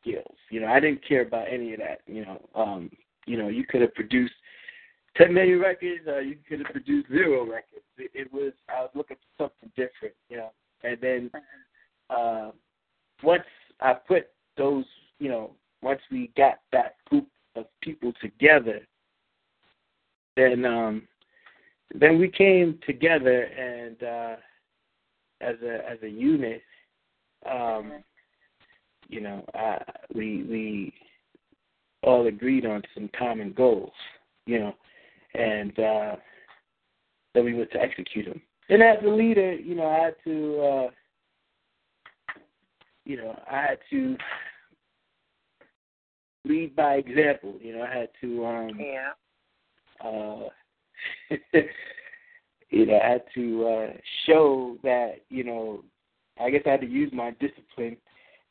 skills. 0.00 0.36
You 0.50 0.60
know, 0.60 0.68
I 0.68 0.80
didn't 0.80 1.06
care 1.06 1.22
about 1.22 1.48
any 1.50 1.72
of 1.72 1.80
that. 1.80 2.00
You 2.06 2.24
know, 2.24 2.48
um, 2.54 2.90
you 3.26 3.36
know, 3.38 3.48
you 3.48 3.64
could 3.64 3.80
have 3.82 3.94
produced 3.94 4.34
ten 5.16 5.34
million 5.34 5.60
records, 5.60 6.06
or 6.06 6.20
you 6.20 6.36
could 6.48 6.60
have 6.60 6.72
produced 6.72 7.08
zero 7.08 7.44
records. 7.44 7.84
It, 7.98 8.10
it 8.14 8.32
was 8.32 8.52
I 8.68 8.80
was 8.82 8.90
looking 8.94 9.16
for 9.16 9.44
something 9.44 9.70
different. 9.76 10.14
You 10.28 10.38
know, 10.38 10.50
and 10.82 10.98
then 11.00 11.30
uh, 12.10 12.50
once 13.22 13.44
I 13.80 13.94
put 13.94 14.28
those, 14.56 14.84
you 15.18 15.28
know, 15.28 15.52
once 15.82 16.00
we 16.10 16.30
got 16.36 16.60
that 16.72 16.96
group 17.08 17.26
of 17.54 17.66
people 17.82 18.12
together, 18.20 18.80
then 20.36 20.64
um, 20.64 21.02
then 21.94 22.18
we 22.18 22.28
came 22.28 22.78
together 22.86 23.42
and 23.42 24.02
uh, 24.02 24.36
as 25.40 25.56
a 25.62 25.90
as 25.90 25.98
a 26.02 26.08
unit, 26.08 26.62
um, 27.50 28.02
you 29.08 29.20
know, 29.20 29.44
uh, 29.54 29.78
we 30.14 30.42
we 30.44 30.94
all 32.02 32.26
agreed 32.26 32.66
on 32.66 32.82
some 32.94 33.10
common 33.18 33.52
goals, 33.52 33.92
you 34.46 34.58
know, 34.58 34.74
and 35.36 35.78
uh, 35.78 36.16
then 37.34 37.44
we 37.44 37.54
went 37.54 37.70
to 37.72 37.80
execute 37.80 38.26
them. 38.26 38.40
And 38.68 38.82
as 38.82 38.98
a 39.04 39.08
leader, 39.08 39.54
you 39.54 39.74
know, 39.74 39.86
I 39.86 40.04
had 40.04 40.14
to, 40.24 40.60
uh, 40.60 40.90
you 43.04 43.16
know, 43.16 43.38
I 43.50 43.60
had 43.60 43.78
to 43.90 44.16
lead 46.44 46.74
by 46.74 46.94
example. 46.94 47.54
You 47.60 47.76
know, 47.76 47.82
I 47.82 47.94
had 47.94 48.08
to 48.20 48.46
um, 48.46 48.80
Yeah. 48.80 49.12
uh, 50.04 50.48
you 52.70 52.86
know, 52.86 52.98
I 53.02 53.08
had 53.08 53.22
to 53.34 53.66
uh, 53.66 53.92
show 54.26 54.76
that, 54.82 55.20
you 55.28 55.44
know, 55.44 55.84
I 56.40 56.50
guess 56.50 56.62
I 56.66 56.70
had 56.70 56.80
to 56.80 56.88
use 56.88 57.10
my 57.12 57.30
discipline 57.32 57.96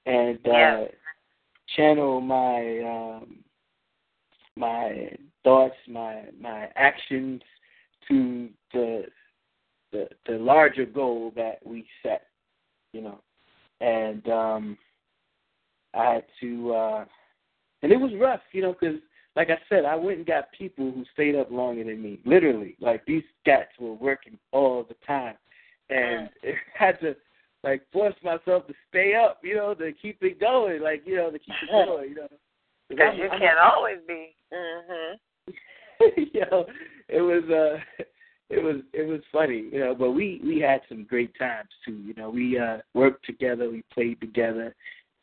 and 0.06 0.40
uh, 0.48 0.52
Yeah. 0.52 0.86
channel 1.76 2.22
my 2.22 2.80
um, 2.82 3.38
my 4.56 5.10
thoughts, 5.46 5.76
my 5.88 6.24
my 6.38 6.68
actions 6.76 7.42
to 8.10 8.50
the 8.74 9.06
the 9.94 10.10
the 10.28 10.34
larger 10.34 10.86
goal 10.86 11.32
that 11.38 11.60
we 11.66 11.88
set, 12.04 12.24
you 12.92 13.02
know, 13.02 13.22
and 13.80 14.28
um, 14.28 14.78
I 15.94 16.16
had 16.16 16.26
to, 16.42 16.74
uh, 16.74 17.06
and 17.82 17.92
it 17.94 17.98
was 17.98 18.12
rough, 18.20 18.42
you 18.52 18.62
know, 18.62 18.76
because 18.78 18.98
like 19.38 19.50
I 19.50 19.58
said, 19.70 19.86
I 19.86 19.96
went 19.96 20.18
and 20.18 20.28
got 20.28 20.52
people 20.58 20.92
who 20.92 21.06
stayed 21.14 21.36
up 21.36 21.52
longer 21.52 21.84
than 21.84 22.02
me. 22.02 22.20
Literally, 22.26 22.76
like 22.82 23.06
these 23.06 23.24
cats 23.46 23.70
were 23.80 23.94
working 23.94 24.38
all 24.52 24.84
the 24.84 24.96
time, 25.06 25.36
and 25.90 26.30
it 26.44 26.56
had 26.78 27.00
to 27.02 27.16
like 27.64 27.84
force 27.94 28.16
myself 28.24 28.68
to 28.68 28.74
stay 28.90 29.16
up, 29.16 29.40
you 29.44 29.56
know, 29.56 29.74
to 29.76 29.92
keep 30.02 30.22
it 30.22 30.40
going, 30.40 30.82
like 30.82 31.04
you 31.06 31.16
know, 31.16 31.32
to 31.32 31.40
keep 31.40 31.56
it 31.64 31.72
going, 31.88 32.10
you 32.10 32.16
know. 32.16 32.28
Because 32.90 33.14
you 33.18 33.30
can't 33.30 33.60
always 33.60 33.98
be. 34.08 34.36
Mm 34.54 34.90
Mhm. 34.90 35.14
you 36.18 36.42
know, 36.52 36.66
it 37.10 37.22
was 37.22 37.44
uh 37.50 38.04
it 38.50 38.64
was 38.64 38.78
it 38.94 39.08
was 39.08 39.22
funny, 39.32 39.66
you 39.72 39.80
know, 39.80 39.96
but 39.96 40.12
we 40.12 40.42
we 40.44 40.60
had 40.60 40.82
some 40.90 41.04
great 41.04 41.38
times 41.38 41.70
too. 41.86 41.94
You 41.94 42.14
know, 42.16 42.30
we 42.30 42.60
uh 42.60 42.78
worked 42.94 43.26
together, 43.26 43.70
we 43.70 43.84
played 43.94 44.20
together 44.22 44.76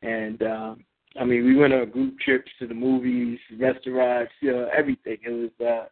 and 0.03 0.43
um 0.43 0.85
I 1.19 1.25
mean 1.25 1.45
we 1.45 1.57
went 1.57 1.73
on 1.75 1.91
group 1.91 2.19
trips 2.21 2.51
to 2.59 2.67
the 2.67 2.75
movies, 2.75 3.39
restaurants, 3.59 4.33
you 4.41 4.53
know, 4.53 4.69
everything. 4.77 5.19
It 5.25 5.31
was 5.59 5.67
uh 5.67 5.87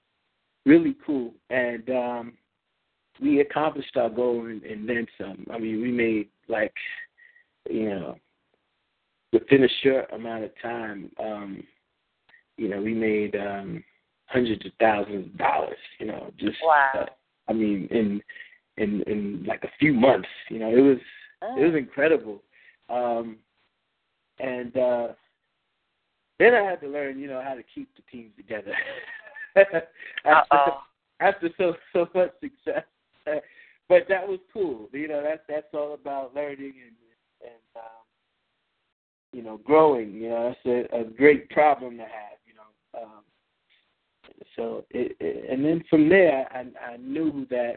really 0.66 0.96
cool. 1.06 1.32
And 1.50 1.88
um 1.90 2.32
we 3.20 3.40
accomplished 3.40 3.96
our 3.96 4.08
goal 4.08 4.46
and, 4.46 4.62
and 4.62 4.88
then 4.88 5.06
some. 5.18 5.46
I 5.52 5.58
mean 5.58 5.80
we 5.80 5.90
made 5.90 6.28
like 6.48 6.74
you 7.68 7.90
know 7.90 8.16
within 9.32 9.64
a 9.64 9.68
short 9.82 10.12
amount 10.12 10.44
of 10.44 10.50
time, 10.60 11.10
um, 11.22 11.62
you 12.56 12.68
know, 12.68 12.80
we 12.80 12.94
made 12.94 13.36
um 13.36 13.82
hundreds 14.30 14.64
of 14.64 14.72
thousands 14.78 15.26
of 15.26 15.38
dollars, 15.38 15.76
you 15.98 16.06
know, 16.06 16.30
just 16.38 16.56
Wow. 16.64 16.90
uh, 16.94 17.06
I 17.48 17.52
mean, 17.52 17.88
in 17.90 18.22
in 18.76 19.02
in 19.06 19.44
like 19.46 19.64
a 19.64 19.70
few 19.78 19.92
months. 19.92 20.28
You 20.48 20.60
know, 20.60 20.70
it 20.70 20.80
was 20.80 20.98
it 21.58 21.66
was 21.66 21.74
incredible. 21.74 22.42
Um 22.88 23.36
and 24.38 24.76
uh 24.76 25.08
then 26.38 26.54
I 26.54 26.62
had 26.62 26.80
to 26.80 26.88
learn, 26.88 27.18
you 27.18 27.28
know, 27.28 27.42
how 27.44 27.54
to 27.54 27.62
keep 27.74 27.94
the 27.96 28.02
team 28.10 28.30
together. 28.36 28.72
after, 30.24 30.72
after 31.20 31.50
so 31.58 31.74
so 31.92 32.08
much 32.14 32.32
success. 32.40 32.84
but 33.88 34.06
that 34.08 34.26
was 34.26 34.38
cool. 34.52 34.88
You 34.92 35.08
know, 35.08 35.22
that's 35.22 35.42
that's 35.48 35.74
all 35.74 35.94
about 35.94 36.34
learning 36.34 36.74
and 36.86 36.96
and 37.42 37.60
um 37.76 38.04
you 39.32 39.42
know, 39.42 39.58
growing, 39.58 40.12
you 40.14 40.28
know, 40.28 40.48
that's 40.64 40.90
a, 40.92 41.00
a 41.00 41.04
great 41.04 41.48
problem 41.50 41.96
to 41.96 42.02
have, 42.02 42.29
so 44.60 44.84
it, 44.90 45.16
it 45.20 45.50
and 45.50 45.64
then 45.64 45.82
from 45.88 46.08
there 46.08 46.46
I 46.52 46.92
I 46.92 46.96
knew 46.98 47.46
that 47.50 47.76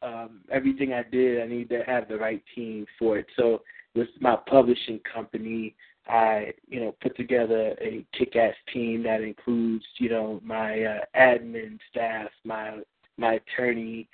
um 0.00 0.42
everything 0.50 0.92
I 0.92 1.02
did 1.02 1.42
I 1.42 1.46
needed 1.46 1.70
to 1.70 1.84
have 1.84 2.08
the 2.08 2.16
right 2.16 2.42
team 2.54 2.86
for 2.98 3.18
it. 3.18 3.26
So 3.36 3.62
with 3.96 4.08
my 4.20 4.36
publishing 4.48 5.00
company 5.12 5.74
I, 6.06 6.52
you 6.68 6.80
know, 6.80 6.94
put 7.00 7.16
together 7.16 7.74
a 7.80 8.04
kick 8.12 8.36
ass 8.36 8.54
team 8.70 9.04
that 9.04 9.22
includes, 9.22 9.86
you 9.96 10.10
know, 10.10 10.38
my 10.44 10.82
uh, 10.82 10.98
admin 11.16 11.78
staff, 11.90 12.28
my 12.44 12.78
my 13.16 13.34
attorney, 13.34 14.08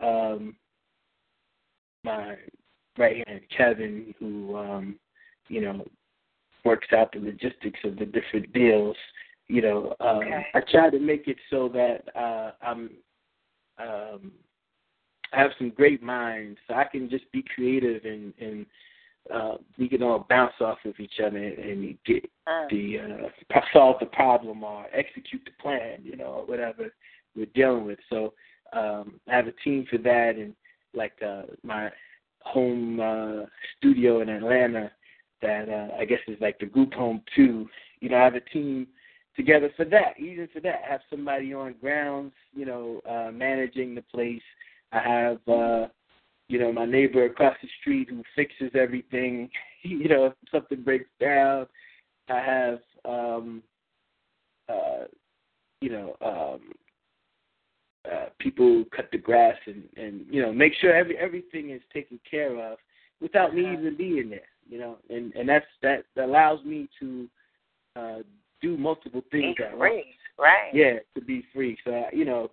um 0.00 0.56
my 2.04 2.36
right 2.98 3.26
hand 3.26 3.40
Kevin 3.56 4.14
who 4.18 4.56
um, 4.56 4.96
you 5.48 5.60
know, 5.62 5.84
works 6.64 6.88
out 6.92 7.12
the 7.12 7.20
logistics 7.20 7.78
of 7.84 7.96
the 7.96 8.04
different 8.04 8.52
deals 8.52 8.96
you 9.48 9.62
know, 9.62 9.94
um, 10.00 10.18
Okay. 10.18 10.46
I 10.54 10.60
try 10.60 10.90
to 10.90 10.98
make 10.98 11.28
it 11.28 11.36
so 11.50 11.68
that 11.68 12.16
uh, 12.16 12.52
I'm 12.62 12.90
um, 13.78 14.32
I 15.32 15.38
have 15.40 15.50
some 15.58 15.70
great 15.70 16.02
minds, 16.02 16.58
so 16.66 16.74
I 16.74 16.84
can 16.84 17.10
just 17.10 17.30
be 17.32 17.44
creative 17.54 18.04
and 18.04 18.32
and 18.40 18.66
uh, 19.32 19.56
we 19.78 19.88
can 19.88 20.02
all 20.02 20.26
bounce 20.28 20.54
off 20.60 20.78
of 20.84 20.98
each 21.00 21.20
other 21.20 21.36
and 21.36 21.96
get 22.04 22.28
Mm. 22.48 22.68
the 22.70 23.58
uh, 23.58 23.60
solve 23.72 23.96
the 24.00 24.06
problem 24.06 24.62
or 24.62 24.86
execute 24.92 25.42
the 25.44 25.50
plan, 25.60 26.00
you 26.04 26.16
know, 26.16 26.26
or 26.26 26.46
whatever 26.46 26.92
we're 27.34 27.46
dealing 27.46 27.84
with. 27.84 27.98
So 28.08 28.34
um, 28.72 29.20
I 29.28 29.34
have 29.34 29.48
a 29.48 29.52
team 29.64 29.86
for 29.90 29.98
that, 29.98 30.36
and 30.36 30.54
like 30.94 31.20
uh, 31.22 31.42
my 31.62 31.90
home 32.40 33.00
uh, 33.00 33.46
studio 33.76 34.20
in 34.20 34.28
Atlanta, 34.28 34.92
that 35.42 35.68
uh, 35.68 36.00
I 36.00 36.04
guess 36.04 36.20
is 36.28 36.40
like 36.40 36.58
the 36.58 36.66
group 36.66 36.94
home 36.94 37.22
too. 37.34 37.68
You 38.00 38.10
know, 38.10 38.16
I 38.18 38.24
have 38.24 38.34
a 38.36 38.40
team 38.40 38.86
together 39.36 39.70
for 39.76 39.84
that, 39.84 40.18
even 40.18 40.48
for 40.52 40.60
that. 40.60 40.82
I 40.86 40.92
have 40.92 41.00
somebody 41.10 41.52
on 41.52 41.74
grounds, 41.80 42.32
you 42.54 42.64
know, 42.66 43.00
uh, 43.08 43.30
managing 43.32 43.94
the 43.94 44.02
place. 44.02 44.42
I 44.92 45.00
have, 45.00 45.38
uh, 45.48 45.88
you 46.48 46.58
know, 46.58 46.72
my 46.72 46.86
neighbor 46.86 47.24
across 47.24 47.56
the 47.62 47.68
street 47.80 48.08
who 48.10 48.22
fixes 48.34 48.70
everything. 48.74 49.50
you 49.82 50.08
know, 50.08 50.26
if 50.26 50.32
something 50.50 50.82
breaks 50.82 51.10
down, 51.20 51.66
I 52.28 52.40
have, 52.40 52.78
um, 53.04 53.62
uh, 54.68 55.04
you 55.80 55.90
know, 55.90 56.16
um, 56.24 56.72
uh, 58.10 58.26
people 58.38 58.84
cut 58.94 59.08
the 59.10 59.18
grass 59.18 59.56
and, 59.66 59.82
and 59.96 60.24
you 60.30 60.40
know 60.40 60.52
make 60.52 60.72
sure 60.80 60.94
every 60.94 61.18
everything 61.18 61.70
is 61.70 61.80
taken 61.92 62.20
care 62.28 62.56
of 62.72 62.78
without 63.20 63.54
me 63.54 63.62
even 63.62 63.96
being 63.96 64.30
there. 64.30 64.40
You 64.68 64.78
know, 64.78 64.96
and 65.10 65.32
and 65.34 65.48
that's 65.48 65.66
that, 65.82 66.04
that 66.14 66.26
allows 66.26 66.64
me 66.64 66.88
to 67.00 67.28
uh, 67.96 68.18
do 68.62 68.76
multiple 68.76 69.22
things 69.30 69.56
Be 69.56 69.64
at 69.64 69.76
once. 69.76 69.92
right? 70.38 70.70
Yeah, 70.72 70.98
to 71.14 71.20
be 71.20 71.44
free. 71.52 71.76
So 71.84 72.06
you 72.12 72.24
know, 72.24 72.50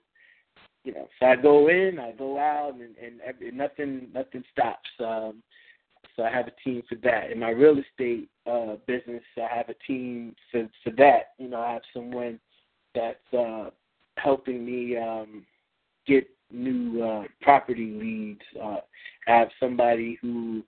you 0.83 0.93
know, 0.93 1.07
so 1.19 1.25
I 1.27 1.35
go 1.35 1.69
in, 1.69 1.99
I 1.99 2.11
go 2.11 2.37
out, 2.37 2.73
and 2.75 2.95
and 2.97 3.21
every, 3.21 3.51
nothing 3.51 4.09
nothing 4.13 4.43
stops. 4.51 4.89
Um, 4.99 5.41
so 6.15 6.23
I 6.23 6.29
have 6.29 6.47
a 6.47 6.53
team 6.63 6.83
for 6.87 6.95
that. 7.03 7.31
In 7.31 7.39
my 7.39 7.49
real 7.49 7.77
estate 7.79 8.29
uh, 8.45 8.75
business, 8.85 9.23
I 9.37 9.55
have 9.55 9.69
a 9.69 9.75
team 9.87 10.35
for 10.51 10.69
for 10.83 10.91
that. 10.91 11.31
You 11.37 11.49
know, 11.49 11.61
I 11.61 11.73
have 11.73 11.81
someone 11.93 12.39
that's 12.93 13.33
uh, 13.37 13.69
helping 14.17 14.65
me 14.65 14.97
um, 14.97 15.45
get 16.05 16.27
new 16.51 17.01
uh, 17.01 17.23
property 17.41 17.91
leads. 17.99 18.41
Uh, 18.61 18.77
I 19.27 19.39
have 19.39 19.49
somebody 19.59 20.17
who 20.21 20.63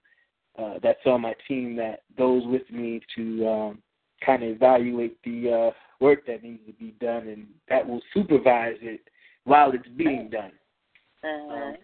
uh, 0.57 0.75
that's 0.81 1.05
on 1.05 1.21
my 1.21 1.35
team 1.47 1.75
that 1.75 2.03
goes 2.17 2.43
with 2.45 2.69
me 2.71 3.01
to 3.15 3.47
um, 3.47 3.79
kind 4.25 4.43
of 4.43 4.49
evaluate 4.49 5.17
the 5.23 5.51
uh, 5.51 5.71
work 5.99 6.25
that 6.27 6.43
needs 6.43 6.65
to 6.67 6.73
be 6.73 6.95
done, 6.99 7.27
and 7.27 7.47
that 7.69 7.87
will 7.87 8.01
supervise 8.13 8.77
it 8.81 9.01
while 9.43 9.71
it's 9.71 9.87
being 9.89 10.29
done. 10.29 10.51
Mhm. 11.23 11.51
Um, 11.51 11.77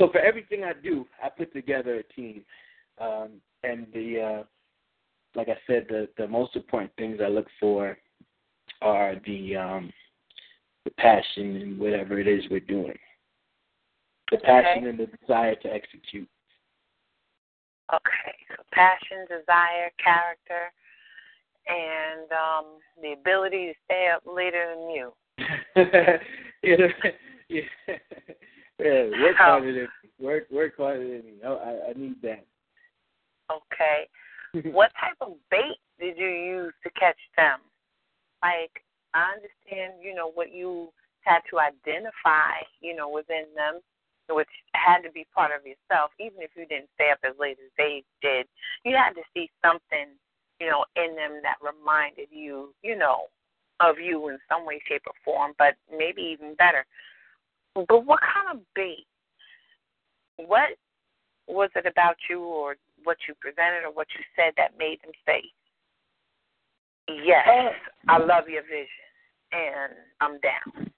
so 0.00 0.08
for 0.10 0.20
everything 0.20 0.64
I 0.64 0.72
do, 0.72 1.06
I 1.22 1.28
put 1.28 1.52
together 1.52 1.96
a 1.96 2.02
team, 2.14 2.44
um, 2.98 3.40
and 3.64 3.86
the 3.92 4.20
uh, 4.20 4.44
like 5.34 5.48
I 5.48 5.58
said, 5.66 5.86
the 5.88 6.08
the 6.16 6.26
most 6.26 6.56
important 6.56 6.92
things 6.96 7.20
I 7.20 7.28
look 7.28 7.46
for 7.60 7.98
are 8.80 9.16
the 9.26 9.56
um, 9.56 9.92
the 10.84 10.90
passion 10.92 11.56
and 11.56 11.78
whatever 11.78 12.18
it 12.18 12.28
is 12.28 12.44
we're 12.50 12.60
doing, 12.60 12.98
the 14.30 14.38
passion 14.38 14.86
and 14.86 14.98
the 14.98 15.06
desire 15.20 15.54
to 15.56 15.72
execute. 15.72 16.28
Okay, 17.92 18.37
passion, 18.72 19.26
desire, 19.28 19.90
character, 20.02 20.72
and 21.66 22.30
um, 22.32 22.64
the 23.02 23.12
ability 23.12 23.66
to 23.66 23.74
stay 23.84 24.10
up 24.14 24.22
later 24.26 24.74
than 24.74 24.90
you. 24.90 25.12
you 26.62 26.78
know, 26.78 26.88
yeah, 27.48 27.60
yeah, 28.78 29.10
work 29.22 29.36
harder 29.36 29.72
than 29.72 29.82
me. 29.82 30.10
work 30.18 30.44
work 30.50 30.76
harder 30.76 31.06
than 31.06 31.26
me. 31.26 31.34
I, 31.44 31.48
I, 31.48 31.90
I 31.90 31.92
need 31.96 32.20
that. 32.22 32.44
Okay. 33.50 34.08
what 34.72 34.90
type 35.00 35.16
of 35.20 35.34
bait 35.50 35.78
did 36.00 36.16
you 36.16 36.28
use 36.28 36.72
to 36.82 36.90
catch 36.90 37.18
them? 37.36 37.60
Like, 38.42 38.82
I 39.14 39.34
understand, 39.34 40.02
you 40.02 40.14
know, 40.14 40.30
what 40.30 40.52
you 40.52 40.90
had 41.22 41.40
to 41.50 41.58
identify, 41.58 42.62
you 42.80 42.94
know, 42.94 43.08
within 43.08 43.44
them, 43.54 43.80
which 44.28 44.48
had 44.74 45.00
to 45.02 45.10
be 45.12 45.26
part 45.34 45.50
of 45.52 45.66
yourself, 45.66 46.10
even 46.20 46.42
if 46.42 46.50
you 46.56 46.66
didn't 46.66 46.90
stay 46.94 47.10
up 47.10 47.18
as 47.24 47.34
late 47.38 47.58
as 47.62 47.70
they 47.76 48.04
did. 48.22 48.46
You 48.84 48.96
had 48.96 49.14
to 49.14 49.22
see 49.34 49.50
something, 49.64 50.14
you 50.60 50.68
know, 50.68 50.84
in 50.96 51.16
them 51.16 51.40
that 51.42 51.56
reminded 51.62 52.28
you, 52.30 52.74
you 52.82 52.96
know, 52.96 53.28
of 53.80 53.98
you 53.98 54.28
in 54.28 54.38
some 54.48 54.66
way, 54.66 54.80
shape, 54.88 55.02
or 55.06 55.14
form, 55.24 55.52
but 55.58 55.74
maybe 55.90 56.22
even 56.22 56.54
better. 56.54 56.84
But 57.74 58.04
what 58.06 58.20
kind 58.20 58.58
of 58.58 58.64
bait? 58.74 59.06
What 60.36 60.70
was 61.46 61.70
it 61.74 61.86
about 61.86 62.16
you 62.28 62.40
or 62.40 62.76
what 63.04 63.16
you 63.26 63.34
presented 63.40 63.84
or 63.86 63.92
what 63.92 64.08
you 64.16 64.24
said 64.36 64.52
that 64.56 64.78
made 64.78 64.98
them 65.02 65.12
say, 65.26 65.42
Yes, 67.24 67.46
oh. 67.48 67.70
I 68.08 68.18
love 68.18 68.48
your 68.48 68.62
vision 68.62 69.08
and 69.52 69.92
I'm 70.20 70.38
down. 70.40 70.90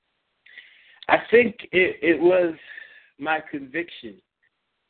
I 1.09 1.19
think 1.31 1.57
it, 1.73 1.97
it 2.03 2.21
was 2.21 2.55
my 3.20 3.40
conviction, 3.50 4.16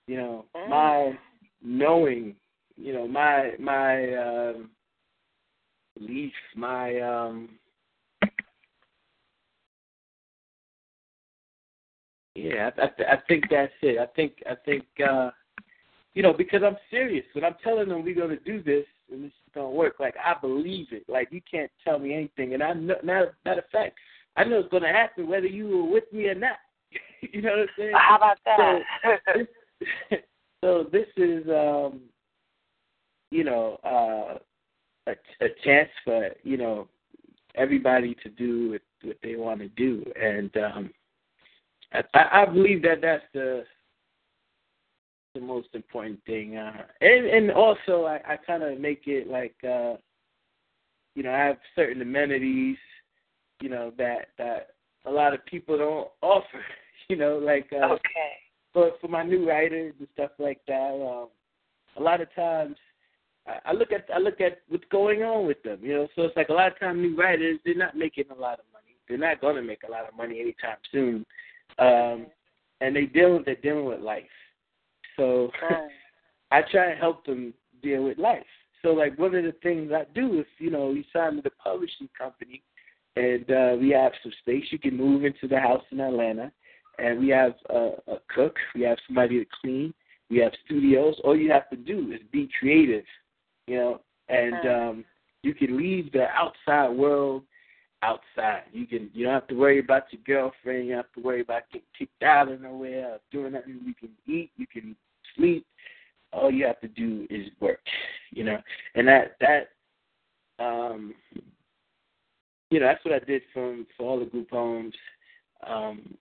you 0.07 0.17
know, 0.17 0.47
Mm. 0.55 0.69
my 0.69 1.19
knowing, 1.63 2.37
you 2.77 2.93
know, 2.93 3.07
my 3.07 3.55
my 3.59 4.15
um, 4.15 4.71
belief, 5.99 6.33
my 6.55 7.01
um, 7.01 7.59
yeah, 12.35 12.71
I, 12.79 12.83
I, 12.83 13.13
I 13.15 13.17
think 13.29 13.45
that's 13.51 13.73
it. 13.83 13.99
I 13.99 14.07
think 14.07 14.43
I 14.49 14.55
think 14.55 14.85
uh, 15.07 15.31
you 16.15 16.23
know 16.23 16.33
because 16.33 16.63
I'm 16.65 16.77
serious 16.91 17.25
when 17.35 17.45
I'm 17.45 17.57
telling 17.63 17.89
them 17.89 18.05
we're 18.05 18.15
going 18.15 18.31
to 18.31 18.45
do 18.45 18.63
this, 18.63 18.87
and 19.11 19.25
this 19.25 19.31
is 19.31 19.53
gonna 19.55 19.71
work. 19.71 19.97
Like 20.01 20.15
I 20.17 20.35
believe 20.41 20.89
it. 20.93 21.05
Like 21.09 21.29
you 21.31 21.41
can't 21.51 21.71
tell 21.85 21.99
me 21.99 22.15
anything, 22.15 22.55
and 22.55 22.63
I 22.63 22.73
know. 22.73 22.97
Matter, 23.03 23.37
matter 23.45 23.61
of 23.61 23.71
fact, 23.71 23.99
I 24.37 24.45
know 24.45 24.61
it's 24.61 24.71
going 24.71 24.83
to 24.83 24.89
happen 24.89 25.29
whether 25.29 25.47
you 25.47 25.69
were 25.69 25.91
with 25.91 26.11
me 26.13 26.27
or 26.27 26.35
not. 26.35 26.59
you 27.33 27.43
know 27.43 27.51
what 27.51 27.59
I'm 27.61 27.69
saying? 27.77 27.93
How 27.95 28.17
about 28.17 28.39
that? 28.45 28.81
So, 29.03 29.33
this, 30.11 30.21
so 30.65 30.87
this 30.91 31.07
is, 31.17 31.47
um, 31.49 32.01
you 33.31 33.45
know, 33.45 33.79
uh, 33.85 34.39
a, 35.07 35.45
a 35.45 35.49
chance 35.65 35.91
for 36.05 36.31
you 36.43 36.57
know 36.57 36.89
everybody 37.55 38.17
to 38.23 38.29
do 38.29 38.71
what, 38.71 38.83
what 39.03 39.17
they 39.23 39.37
want 39.37 39.61
to 39.61 39.69
do, 39.69 40.05
and 40.21 40.55
um, 40.57 40.91
I, 41.93 42.43
I 42.43 42.45
believe 42.47 42.83
that 42.83 43.01
that's 43.03 43.25
the 43.33 43.65
the 45.35 45.41
most 45.41 45.69
important 45.75 46.21
thing. 46.27 46.57
Uh, 46.57 46.83
and 47.01 47.27
and 47.27 47.51
also 47.51 48.05
I, 48.05 48.21
I 48.33 48.37
kind 48.37 48.63
of 48.63 48.81
make 48.81 49.03
it 49.07 49.29
like 49.29 49.55
uh, 49.65 49.95
you 51.15 51.23
know 51.23 51.33
I 51.33 51.39
have 51.39 51.59
certain 51.75 52.03
amenities, 52.03 52.79
you 53.61 53.69
know 53.69 53.93
that 53.99 54.29
that 54.39 54.69
a 55.07 55.11
lot 55.11 55.35
of 55.35 55.45
people 55.47 55.79
don't 55.79 56.09
offer. 56.23 56.65
You 57.11 57.17
know, 57.17 57.39
like 57.39 57.69
uh, 57.73 57.87
okay. 57.87 58.39
for 58.73 58.93
for 59.01 59.09
my 59.09 59.25
new 59.25 59.49
writers 59.49 59.95
and 59.99 60.07
stuff 60.15 60.31
like 60.39 60.61
that. 60.69 60.95
Um, 60.95 61.27
a 61.97 62.01
lot 62.01 62.21
of 62.21 62.33
times 62.37 62.77
I, 63.49 63.71
I 63.71 63.73
look 63.73 63.91
at 63.91 64.09
I 64.15 64.19
look 64.19 64.41
at 64.41 64.61
what's 64.69 64.85
going 64.93 65.25
on 65.25 65.45
with 65.45 65.61
them. 65.65 65.81
You 65.83 65.95
know, 65.95 66.09
so 66.15 66.23
it's 66.23 66.37
like 66.37 66.51
a 66.51 66.53
lot 66.53 66.71
of 66.71 66.79
times 66.79 67.01
new 67.01 67.17
writers 67.17 67.59
they're 67.65 67.75
not 67.75 67.97
making 67.97 68.27
a 68.31 68.41
lot 68.41 68.61
of 68.61 68.65
money. 68.73 68.95
They're 69.09 69.19
not 69.19 69.41
going 69.41 69.57
to 69.57 69.63
make 69.63 69.83
a 69.83 69.91
lot 69.91 70.09
of 70.09 70.17
money 70.17 70.39
anytime 70.41 70.77
soon. 70.93 71.27
Um, 71.81 72.27
and 72.81 72.95
they 72.95 73.07
deal 73.07 73.43
they're 73.45 73.57
dealing 73.57 73.87
with 73.87 73.99
life. 73.99 74.23
So 75.17 75.51
I 76.53 76.63
try 76.71 76.93
to 76.93 76.97
help 76.97 77.27
them 77.27 77.53
deal 77.83 78.05
with 78.05 78.19
life. 78.19 78.47
So 78.83 78.91
like 78.91 79.19
one 79.19 79.35
of 79.35 79.43
the 79.43 79.55
things 79.65 79.91
I 79.93 80.05
do 80.15 80.39
is, 80.39 80.47
you 80.59 80.71
know, 80.71 80.93
you 80.93 81.03
sign 81.13 81.35
with 81.35 81.47
a 81.47 81.51
publishing 81.51 82.09
company 82.17 82.63
and 83.17 83.51
uh 83.51 83.77
we 83.81 83.91
have 83.91 84.13
some 84.23 84.33
space. 84.43 84.67
You 84.71 84.79
can 84.79 84.97
move 84.97 85.25
into 85.25 85.49
the 85.49 85.59
house 85.59 85.83
in 85.91 85.99
Atlanta 85.99 86.53
and 87.01 87.19
we 87.19 87.29
have 87.29 87.55
a, 87.71 87.91
a 88.09 88.17
cook, 88.35 88.57
we 88.75 88.83
have 88.83 88.99
somebody 89.07 89.39
to 89.39 89.51
clean, 89.61 89.95
we 90.31 90.39
have 90.39 90.53
studios. 90.65 91.17
All 91.25 91.37
you 91.37 91.51
have 91.51 91.69
to 91.71 91.77
do 91.77 92.13
is 92.13 92.21
be 92.33 92.49
creative, 92.59 93.05
you 93.67 93.77
know, 93.77 94.01
and 94.29 94.69
um 94.69 95.05
you 95.43 95.55
can 95.55 95.77
leave 95.77 96.13
the 96.13 96.27
outside 96.29 96.91
world 96.91 97.43
outside. 98.03 98.63
You 98.73 98.87
can 98.87 99.11
you 99.13 99.25
don't 99.25 99.35
have 99.35 99.49
to 99.49 99.55
worry 99.55 99.79
about 99.79 100.05
your 100.13 100.23
girlfriend, 100.27 100.87
you 100.87 100.93
don't 100.93 101.05
have 101.05 101.13
to 101.15 101.23
worry 101.23 101.41
about 101.41 101.63
getting 101.73 101.87
kicked 101.99 102.23
out 102.23 102.51
of 102.51 102.61
nowhere, 102.61 103.19
doing 103.31 103.53
nothing. 103.53 103.81
You 103.85 103.95
can 103.95 104.11
eat, 104.27 104.51
you 104.57 104.67
can 104.67 104.97
sleep. 105.37 105.67
All 106.33 106.51
you 106.51 106.65
have 106.67 106.81
to 106.81 106.89
do 106.89 107.27
is 107.29 107.49
work, 107.61 107.81
you 108.31 108.45
know. 108.45 108.59
And 108.95 109.09
that 109.09 109.37
that 109.41 109.71
um 110.65 111.15
you 112.71 112.79
know, 112.79 112.87
that's 112.87 113.05
what 113.05 113.15
I 113.15 113.25
did 113.25 113.43
from 113.53 113.87
for 113.97 114.09
all 114.09 114.21
the 114.21 114.27
group 114.27 114.51
homes. 114.51 114.95
Um 115.67 116.17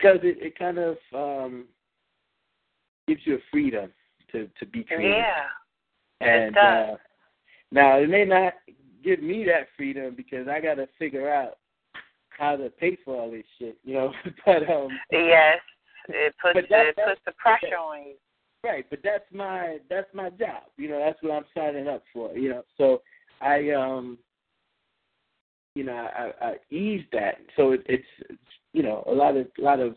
because 0.00 0.18
it, 0.22 0.38
it 0.40 0.58
kind 0.58 0.78
of 0.78 0.96
um 1.14 1.66
gives 3.08 3.20
you 3.24 3.36
a 3.36 3.38
freedom 3.50 3.90
to, 4.32 4.48
to 4.58 4.66
be 4.66 4.84
creative. 4.84 5.24
Yeah. 6.20 6.26
And 6.26 6.56
uh 6.56 6.96
now 7.72 7.98
it 7.98 8.08
may 8.08 8.24
not 8.24 8.54
give 9.02 9.22
me 9.22 9.44
that 9.44 9.68
freedom 9.76 10.14
because 10.16 10.48
I 10.48 10.60
gotta 10.60 10.88
figure 10.98 11.32
out 11.32 11.58
how 12.30 12.56
to 12.56 12.70
pay 12.70 12.96
for 13.04 13.20
all 13.20 13.30
this 13.30 13.44
shit, 13.58 13.78
you 13.84 13.94
know. 13.94 14.12
but 14.46 14.68
um 14.70 14.88
Yes. 15.10 15.58
It 16.08 16.34
puts 16.40 16.54
But 16.54 16.64
that- 16.70 16.86
it 16.86 16.96
puts 16.96 17.20
the 17.26 17.32
pressure 17.32 17.76
on 17.76 18.02
you. 18.02 18.14
Right, 18.62 18.84
but 18.90 18.98
that's 19.02 19.24
my 19.32 19.78
that's 19.88 20.12
my 20.12 20.28
job. 20.30 20.64
You 20.76 20.90
know, 20.90 20.98
that's 20.98 21.22
what 21.22 21.32
I'm 21.32 21.44
signing 21.56 21.88
up 21.88 22.02
for. 22.12 22.36
You 22.36 22.50
know, 22.50 22.62
so 22.76 23.00
I 23.40 23.70
um, 23.70 24.18
you 25.74 25.84
know, 25.84 25.92
I, 25.94 26.32
I 26.44 26.54
ease 26.74 27.04
that. 27.12 27.36
So 27.56 27.72
it, 27.72 27.82
it's, 27.86 28.04
it's 28.28 28.38
you 28.72 28.82
know 28.82 29.04
a 29.06 29.12
lot 29.12 29.36
of 29.36 29.46
a 29.58 29.62
lot 29.62 29.80
of 29.80 29.96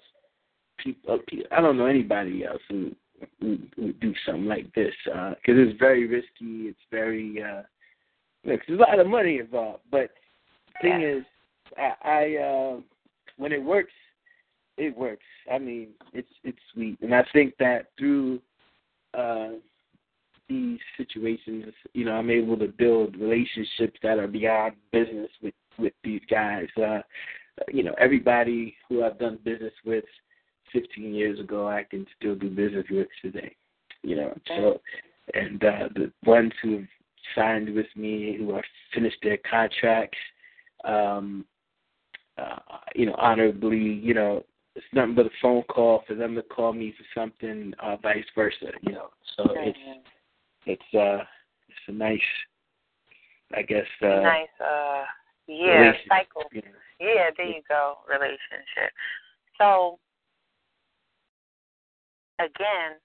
people. 0.78 1.20
I 1.52 1.62
don't 1.62 1.78
know 1.78 1.86
anybody 1.86 2.46
else 2.46 2.62
who 2.70 2.92
who, 3.40 3.58
who 3.76 3.94
do 3.94 4.14
something 4.26 4.46
like 4.46 4.74
this 4.74 4.94
because 5.06 5.36
it's 5.46 5.80
very 5.80 6.08
risky. 6.08 6.68
It's 6.68 6.80
very 6.92 7.42
uh, 7.42 7.62
you 8.44 8.52
know, 8.52 8.58
'cause 8.58 8.66
there's 8.68 8.80
a 8.80 8.84
lot 8.84 9.00
of 9.00 9.08
money 9.08 9.40
involved. 9.40 9.84
But 9.92 10.12
the 10.82 10.90
thing 10.90 11.02
is, 11.02 11.24
I, 11.78 11.94
I 12.04 12.36
uh, 12.44 12.82
when 13.38 13.52
it 13.52 13.64
works, 13.64 13.94
it 14.78 14.96
works. 14.98 15.26
I 15.52 15.58
mean, 15.60 15.90
it's 16.14 16.30
it's 16.44 16.60
sweet, 16.74 17.00
and 17.02 17.14
I 17.14 17.24
think 17.34 17.56
that 17.60 17.88
through 17.98 18.42
uh, 19.14 19.50
these 20.50 20.80
situations, 20.98 21.74
you 21.94 22.06
know, 22.06 22.14
I'm 22.14 22.30
able 22.30 22.58
to 22.58 22.68
build 22.68 23.16
relationships 23.18 24.00
that 24.04 24.20
are 24.20 24.28
beyond 24.28 24.74
business 24.92 25.30
with 25.42 25.54
with 25.78 25.94
these 26.04 26.22
guys. 26.30 26.68
Uh, 26.78 27.02
you 27.72 27.84
know, 27.84 27.94
everybody 28.00 28.76
who 28.88 29.04
I've 29.04 29.20
done 29.20 29.40
business 29.44 29.74
with 29.86 30.06
15 30.72 31.14
years 31.14 31.40
ago, 31.40 31.68
I 31.68 31.84
can 31.84 32.06
still 32.18 32.36
do 32.36 32.50
business 32.50 32.86
with 32.90 33.08
today. 33.22 33.56
You 34.02 34.18
know, 34.18 34.38
so 34.48 34.82
and 35.34 35.64
uh, 35.64 35.90
the 35.96 36.12
ones 36.26 36.52
who 36.62 36.80
have 36.80 36.88
signed 37.36 37.74
with 37.74 37.88
me, 37.96 38.36
who 38.38 38.54
have 38.56 38.64
finished 38.94 39.18
their 39.24 39.38
contracts, 39.50 40.18
um, 40.84 41.46
uh, 42.38 42.58
you 42.96 43.06
know, 43.06 43.16
honorably, 43.18 43.78
you 43.78 44.14
know, 44.14 44.44
it's 44.76 44.86
nothing 44.92 45.16
but 45.16 45.28
a 45.28 45.32
phone 45.42 45.64
call 45.64 46.04
for 46.08 46.16
them 46.16 46.36
to 46.36 46.42
call 46.42 46.74
me 46.74 46.94
for 46.98 47.20
something, 47.20 47.74
uh, 47.82 47.96
vice 47.98 48.26
versa. 48.36 48.72
You 48.82 48.94
know, 48.94 49.10
so 49.38 49.46
it's 49.56 49.78
it's 50.66 50.96
uh 50.96 51.24
it's 51.70 51.88
a 51.88 51.92
nice, 51.92 52.20
I 53.56 53.62
guess. 53.62 53.86
Uh, 54.02 54.22
nice 54.22 54.48
uh 54.60 55.04
yeah, 55.48 55.92
cycle. 56.10 56.44
you 56.52 56.62
know. 56.62 56.68
Yeah, 57.14 57.30
there 57.38 57.48
you 57.48 57.62
go, 57.68 57.98
relationship. 58.10 58.92
So 59.58 60.00
again, 62.40 62.98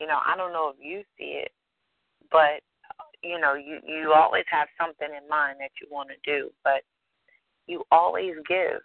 you 0.00 0.06
know, 0.06 0.18
I 0.26 0.36
don't 0.36 0.52
know 0.52 0.72
if 0.74 0.76
you 0.84 1.02
see 1.18 1.42
it, 1.44 1.52
but 2.30 2.62
you 3.22 3.38
know, 3.38 3.54
you 3.54 3.78
you 3.86 4.12
always 4.12 4.44
have 4.50 4.68
something 4.80 5.08
in 5.08 5.28
mind 5.28 5.58
that 5.60 5.70
you 5.80 5.88
want 5.90 6.08
to 6.08 6.16
do, 6.24 6.50
but 6.64 6.82
you 7.66 7.84
always 7.90 8.34
give. 8.48 8.80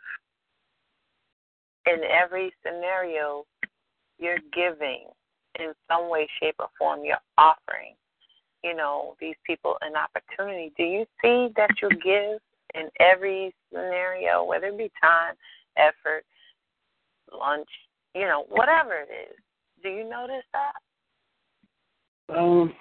In 1.86 2.04
every 2.04 2.52
scenario, 2.66 3.46
you're 4.20 4.40
giving 4.54 5.06
in 5.60 5.74
some 5.90 6.10
way, 6.10 6.28
shape, 6.40 6.56
or 6.60 6.68
form. 6.78 7.00
You're 7.04 7.18
offering, 7.38 7.96
you 8.64 8.76
know, 8.76 9.16
these 9.20 9.36
people 9.46 9.78
an 9.82 9.94
opportunity. 9.96 10.74
Do 10.78 10.84
you 10.84 11.06
see 11.22 11.54
that 11.56 11.72
you 11.82 11.90
give 11.90 12.42
in 12.80 12.90
every 13.00 13.54
scenario, 13.72 14.44
whether 14.44 14.68
it 14.68 14.78
be 14.78 14.92
time, 15.02 15.34
effort, 15.78 16.24
lunch, 17.32 17.68
you 18.16 18.22
know, 18.22 18.46
whatever 18.50 18.94
it 18.96 19.10
is? 19.12 19.36
Do 19.84 19.90
you 19.90 20.10
notice 20.10 20.44
that? 20.54 22.36
Um, 22.36 22.74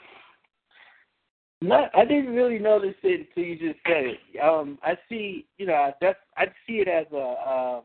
not, 1.60 1.90
I 1.96 2.04
didn't 2.04 2.34
really 2.34 2.58
notice 2.58 2.94
it 3.02 3.28
until 3.28 3.44
you 3.44 3.56
just 3.56 3.80
said 3.86 4.04
it. 4.04 4.40
Um, 4.42 4.78
I 4.82 4.96
see, 5.08 5.46
you 5.58 5.66
know, 5.66 5.74
I 5.74 5.94
that's 6.00 6.18
I 6.36 6.46
see 6.66 6.74
it 6.74 6.88
as 6.88 7.06
a, 7.12 7.16
um, 7.16 7.82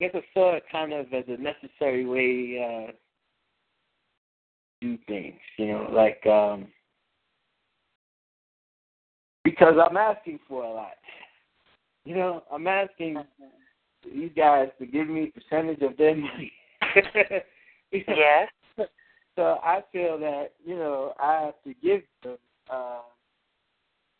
guess 0.00 0.10
I 0.14 0.22
saw 0.32 0.54
it 0.54 0.64
kind 0.70 0.92
of 0.92 1.12
as 1.12 1.24
a 1.28 1.36
necessary 1.40 2.06
way 2.06 2.58
uh, 2.62 2.92
to 4.80 4.96
do 4.96 4.98
things. 5.06 5.38
You 5.58 5.68
know, 5.68 5.88
like 5.92 6.24
um, 6.26 6.68
because 9.44 9.74
I'm 9.78 9.96
asking 9.96 10.40
for 10.48 10.64
a 10.64 10.72
lot. 10.72 10.94
You 12.04 12.16
know, 12.16 12.42
I'm 12.52 12.66
asking 12.66 13.18
these 14.04 14.30
guys 14.36 14.68
to 14.78 14.86
give 14.86 15.08
me 15.08 15.32
a 15.34 15.40
percentage 15.40 15.82
of 15.82 15.96
their 15.96 16.16
money. 16.16 16.52
You 17.94 18.02
know? 18.08 18.14
Yes. 18.16 18.48
So 19.36 19.58
I 19.62 19.82
feel 19.92 20.18
that 20.18 20.52
you 20.64 20.76
know 20.76 21.14
I 21.20 21.42
have 21.42 21.54
to 21.64 21.74
give 21.82 22.02
them. 22.22 22.36
Uh, 22.70 23.00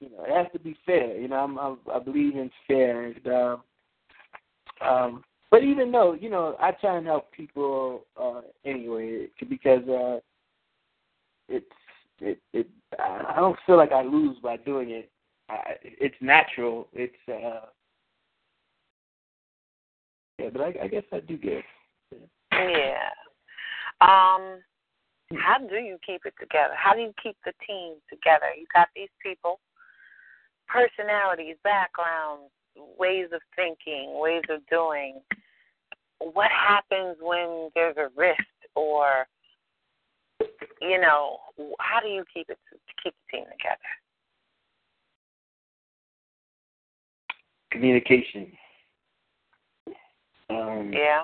you 0.01 0.11
know, 0.11 0.25
it 0.25 0.35
has 0.35 0.47
to 0.53 0.59
be 0.59 0.77
fair. 0.85 1.19
You 1.19 1.29
know, 1.29 1.37
I'm, 1.37 1.59
I'm 1.59 1.79
I 1.93 1.99
believe 1.99 2.35
in 2.35 2.51
fair. 2.67 3.05
And, 3.05 3.27
um, 3.29 3.63
um, 4.87 5.25
but 5.51 5.63
even 5.63 5.93
though 5.93 6.15
you 6.15 6.29
know, 6.31 6.57
I 6.61 6.73
try 6.73 6.97
and 6.97 7.07
help 7.07 7.31
people 7.33 8.05
uh, 8.21 8.41
anyway 8.65 9.29
because 9.49 9.87
uh, 9.89 10.19
it's 11.49 11.67
it 12.21 12.39
it 12.53 12.69
I 12.99 13.37
don't 13.37 13.59
feel 13.67 13.77
like 13.77 13.93
I 13.93 14.03
lose 14.03 14.37
by 14.43 14.57
doing 14.57 14.91
it. 14.91 15.11
I, 15.53 15.75
it's 15.83 16.15
natural. 16.21 16.89
It's 16.93 17.15
uh, 17.29 17.67
yeah, 20.39 20.49
but 20.53 20.63
I, 20.63 20.75
I 20.85 20.89
guess 20.89 21.05
I 21.13 21.21
do 21.21 21.37
give. 21.37 21.63
Yeah. 22.53 23.09
Um, 24.01 24.61
how 25.35 25.59
do 25.59 25.77
you 25.77 25.99
keep 26.05 26.23
it 26.25 26.35
together? 26.41 26.75
How 26.77 26.95
do 26.95 27.01
you 27.01 27.13
keep 27.23 27.37
the 27.45 27.53
team 27.67 27.95
together? 28.11 28.47
You 28.59 28.67
got 28.75 28.89
these 28.95 29.09
people, 29.23 29.61
personalities, 30.69 31.57
backgrounds, 31.65 32.51
ways 32.99 33.29
of 33.33 33.41
thinking, 33.57 34.19
ways 34.19 34.43
of 34.51 34.61
doing. 34.71 35.21
What 36.19 36.51
happens 36.51 37.17
when 37.21 37.71
there's 37.75 37.97
a 37.97 38.09
rift 38.17 38.43
or 38.75 39.27
you 40.81 41.01
know, 41.01 41.39
how 41.79 42.01
do 42.01 42.09
you 42.09 42.25
keep 42.33 42.49
it 42.51 42.59
keep 43.03 43.15
the 43.15 43.37
team 43.37 43.45
together? 43.45 44.02
Communication. 47.73 48.53
Um, 50.51 50.93
Yeah. 50.93 51.23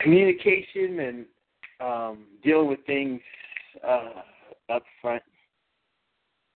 communication 0.00 1.00
and 1.00 1.26
um, 1.80 2.26
dealing 2.42 2.68
with 2.68 2.84
things 2.86 3.20
uh, 3.86 4.22
up 4.68 4.84
front, 5.00 5.22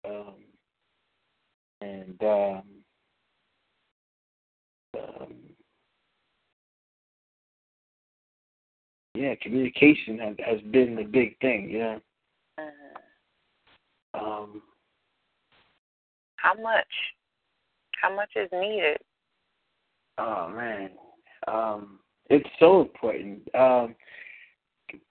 um, 0.04 0.34
and 1.80 2.20
um, 2.22 2.62
um, 4.98 5.34
yeah, 9.14 9.34
communication 9.40 10.18
has, 10.18 10.36
has 10.44 10.60
been 10.72 10.96
the 10.96 11.04
big 11.04 11.38
thing. 11.40 11.72
Know, 11.72 12.00
Mhm. 12.58 12.96
um, 14.14 14.62
How 16.36 16.54
much? 16.54 17.14
How 18.02 18.14
much 18.14 18.30
is 18.36 18.48
needed? 18.52 18.98
oh 20.18 20.48
man, 20.54 20.90
um, 21.48 21.98
it's 22.28 22.48
so 22.58 22.82
important. 22.82 23.42
Um, 23.54 23.94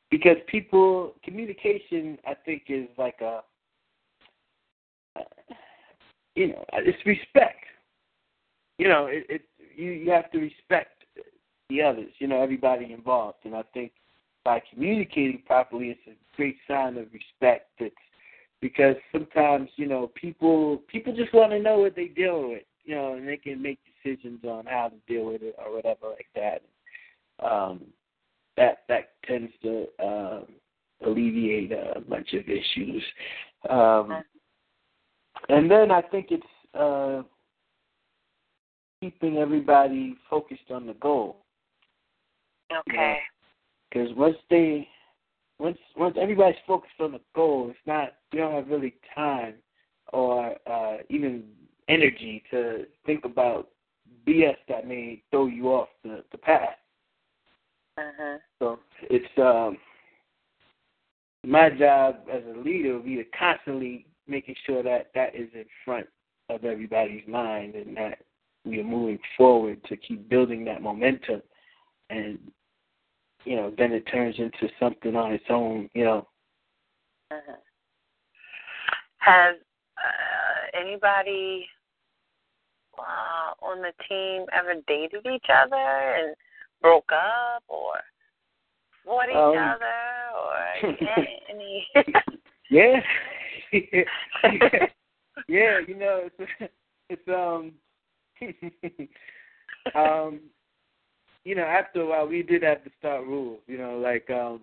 because 0.10 0.36
people 0.48 1.16
communication 1.24 2.18
i 2.28 2.34
think 2.46 2.64
is 2.68 2.88
like 2.98 3.16
a 3.22 3.40
uh, 5.18 5.24
you 6.36 6.50
know 6.50 6.66
it's 6.74 7.06
respect. 7.06 7.64
You 8.78 8.90
know 8.90 9.06
it, 9.08 9.26
it 9.30 9.42
you 9.76 9.92
you 9.92 10.12
have 10.12 10.30
to 10.32 10.40
respect 10.40 11.04
the 11.70 11.82
others 11.82 12.12
you 12.20 12.28
know 12.28 12.42
everybody 12.42 12.92
involved. 12.94 13.40
And 13.46 13.56
i 13.56 13.64
think 13.74 13.94
by 14.44 14.62
communicating 14.74 15.44
properly 15.46 15.90
it's 15.90 16.08
a 16.08 16.36
great 16.36 16.58
sign 16.68 16.98
of 16.98 17.08
respect. 17.14 17.70
It's 17.80 17.96
because 18.62 18.96
sometimes 19.12 19.70
you 19.78 19.88
know 19.88 20.12
people 20.14 20.82
people 20.88 21.16
just 21.16 21.34
want 21.34 21.52
to 21.52 21.60
know 21.60 21.80
what 21.80 21.96
they 21.96 22.08
deal 22.08 22.50
with 22.50 22.64
you 22.84 22.96
know 22.96 23.14
and 23.14 23.28
they 23.28 23.38
can 23.38 23.62
make 23.62 23.80
decisions 24.04 24.40
on 24.44 24.66
how 24.66 24.90
to 24.90 25.14
deal 25.14 25.26
with 25.26 25.42
it 25.42 25.56
or 25.58 25.76
whatever 25.76 26.08
like 26.10 26.28
that 26.36 26.62
um 27.46 27.82
that 28.58 28.80
that 28.88 29.12
tends 29.26 29.52
to 29.62 29.86
uh, 30.04 30.42
alleviate 31.06 31.72
a 31.72 32.00
bunch 32.02 32.34
of 32.34 32.44
issues. 32.48 33.04
Um, 33.70 34.24
and 35.50 35.70
then 35.70 35.92
I 35.92 36.02
think 36.02 36.28
it's 36.30 36.44
uh, 36.74 37.24
keeping 39.00 39.38
everybody 39.38 40.16
focused 40.30 40.70
on 40.70 40.86
the 40.86 40.94
goal. 40.94 41.38
Okay. 42.90 43.18
Because 43.90 44.10
once 44.16 44.38
they, 44.50 44.88
once 45.60 45.78
once 45.98 46.16
everybody's 46.20 46.56
focused 46.66 46.94
on 47.00 47.14
the 47.14 47.22
goal, 47.36 47.68
it's 47.70 47.80
not 47.86 48.14
you 48.32 48.40
don't 48.40 48.54
have 48.54 48.68
really 48.68 48.96
time 49.14 49.56
or 50.14 50.56
uh, 50.70 50.98
even 51.10 51.44
energy 51.92 52.44
to 52.52 52.86
think 53.06 53.26
about 53.26 53.70
BS 54.28 54.56
that 54.68 54.88
may 54.88 55.22
throw 55.32 55.48
you 55.48 55.68
off 55.68 55.90
the, 56.04 56.24
the 56.32 56.38
path. 56.38 56.78
Mhm. 58.00 58.40
So 58.60 58.80
it's 59.10 59.38
um 59.38 59.78
my 61.44 61.70
job 61.70 62.28
as 62.32 62.44
a 62.46 62.60
leader 62.60 62.94
will 62.94 63.04
be 63.04 63.16
to 63.16 63.26
constantly 63.38 64.06
making 64.28 64.56
sure 64.66 64.84
that 64.84 65.12
that 65.16 65.36
is 65.36 65.50
in 65.54 65.66
front 65.84 66.08
of 66.50 66.64
everybody's 66.64 67.28
mind 67.28 67.76
and 67.76 67.98
that 67.98 68.20
we 68.64 68.80
are 68.80 68.84
moving 68.84 69.20
forward 69.36 69.84
to 69.86 69.98
keep 69.98 70.30
building 70.30 70.64
that 70.66 70.82
momentum 70.82 71.42
and 72.10 72.38
you 73.44 73.56
know 73.56 73.74
then 73.78 73.92
it 73.92 74.02
turns 74.12 74.36
into 74.38 74.72
something 74.80 75.16
on 75.16 75.34
its 75.34 75.50
own 75.50 75.90
you 75.94 76.04
know 76.04 76.28
Mhm. 77.32 77.58
Has 79.18 79.56
uh, 79.98 80.78
anybody 80.80 81.68
uh, 82.98 83.66
on 83.66 83.82
the 83.82 83.94
team 84.08 84.46
ever 84.54 84.76
dated 84.88 85.26
each 85.26 85.48
other 85.54 85.76
and 85.76 86.36
broke 86.82 87.12
up 87.12 87.64
or 87.68 87.94
fought 89.06 89.30
each 89.30 89.36
Um. 89.36 89.58
other 89.58 90.00
or 90.36 90.96
any? 91.50 91.88
yeah 92.70 93.00
yeah 95.48 95.80
you 95.88 95.96
know 95.96 96.30
it's 96.40 96.72
it's 97.10 97.28
um 97.28 97.74
um 99.96 100.40
you 101.44 101.56
know 101.56 101.64
after 101.64 102.02
a 102.02 102.06
while 102.06 102.28
we 102.28 102.44
did 102.44 102.64
have 102.64 102.84
to 102.84 102.92
start 103.00 103.26
rules 103.26 103.60
you 103.68 103.78
know 103.78 103.98
like 103.98 104.30
um 104.30 104.62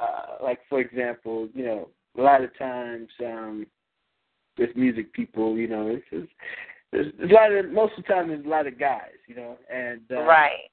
uh 0.00 0.42
like 0.42 0.60
for 0.68 0.80
example 0.80 1.48
you 1.54 1.64
know 1.64 1.88
a 2.18 2.20
lot 2.20 2.42
of 2.42 2.56
times 2.58 3.08
um 3.24 3.66
with 4.58 4.74
music 4.76 5.12
people 5.12 5.56
you 5.56 5.68
know 5.68 5.88
it's, 5.88 6.04
it's 6.10 6.30
there's 6.92 7.12
a 7.22 7.32
lot 7.32 7.52
of 7.52 7.70
most 7.70 7.92
of 7.96 8.04
the 8.04 8.12
time 8.12 8.28
there's 8.28 8.44
a 8.44 8.48
lot 8.48 8.66
of 8.66 8.78
guys 8.78 9.12
you 9.26 9.34
know 9.34 9.56
and 9.72 10.00
uh, 10.10 10.22
right. 10.22 10.70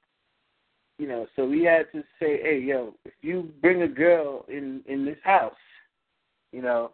you 0.98 1.06
know, 1.06 1.26
so 1.36 1.46
we 1.46 1.62
had 1.62 1.86
to 1.92 2.02
say, 2.20 2.40
hey, 2.42 2.60
yo, 2.64 2.94
if 3.04 3.12
you 3.22 3.50
bring 3.62 3.82
a 3.82 3.88
girl 3.88 4.44
in 4.48 4.82
in 4.86 5.04
this 5.04 5.18
house, 5.22 5.54
you 6.52 6.62
know, 6.62 6.92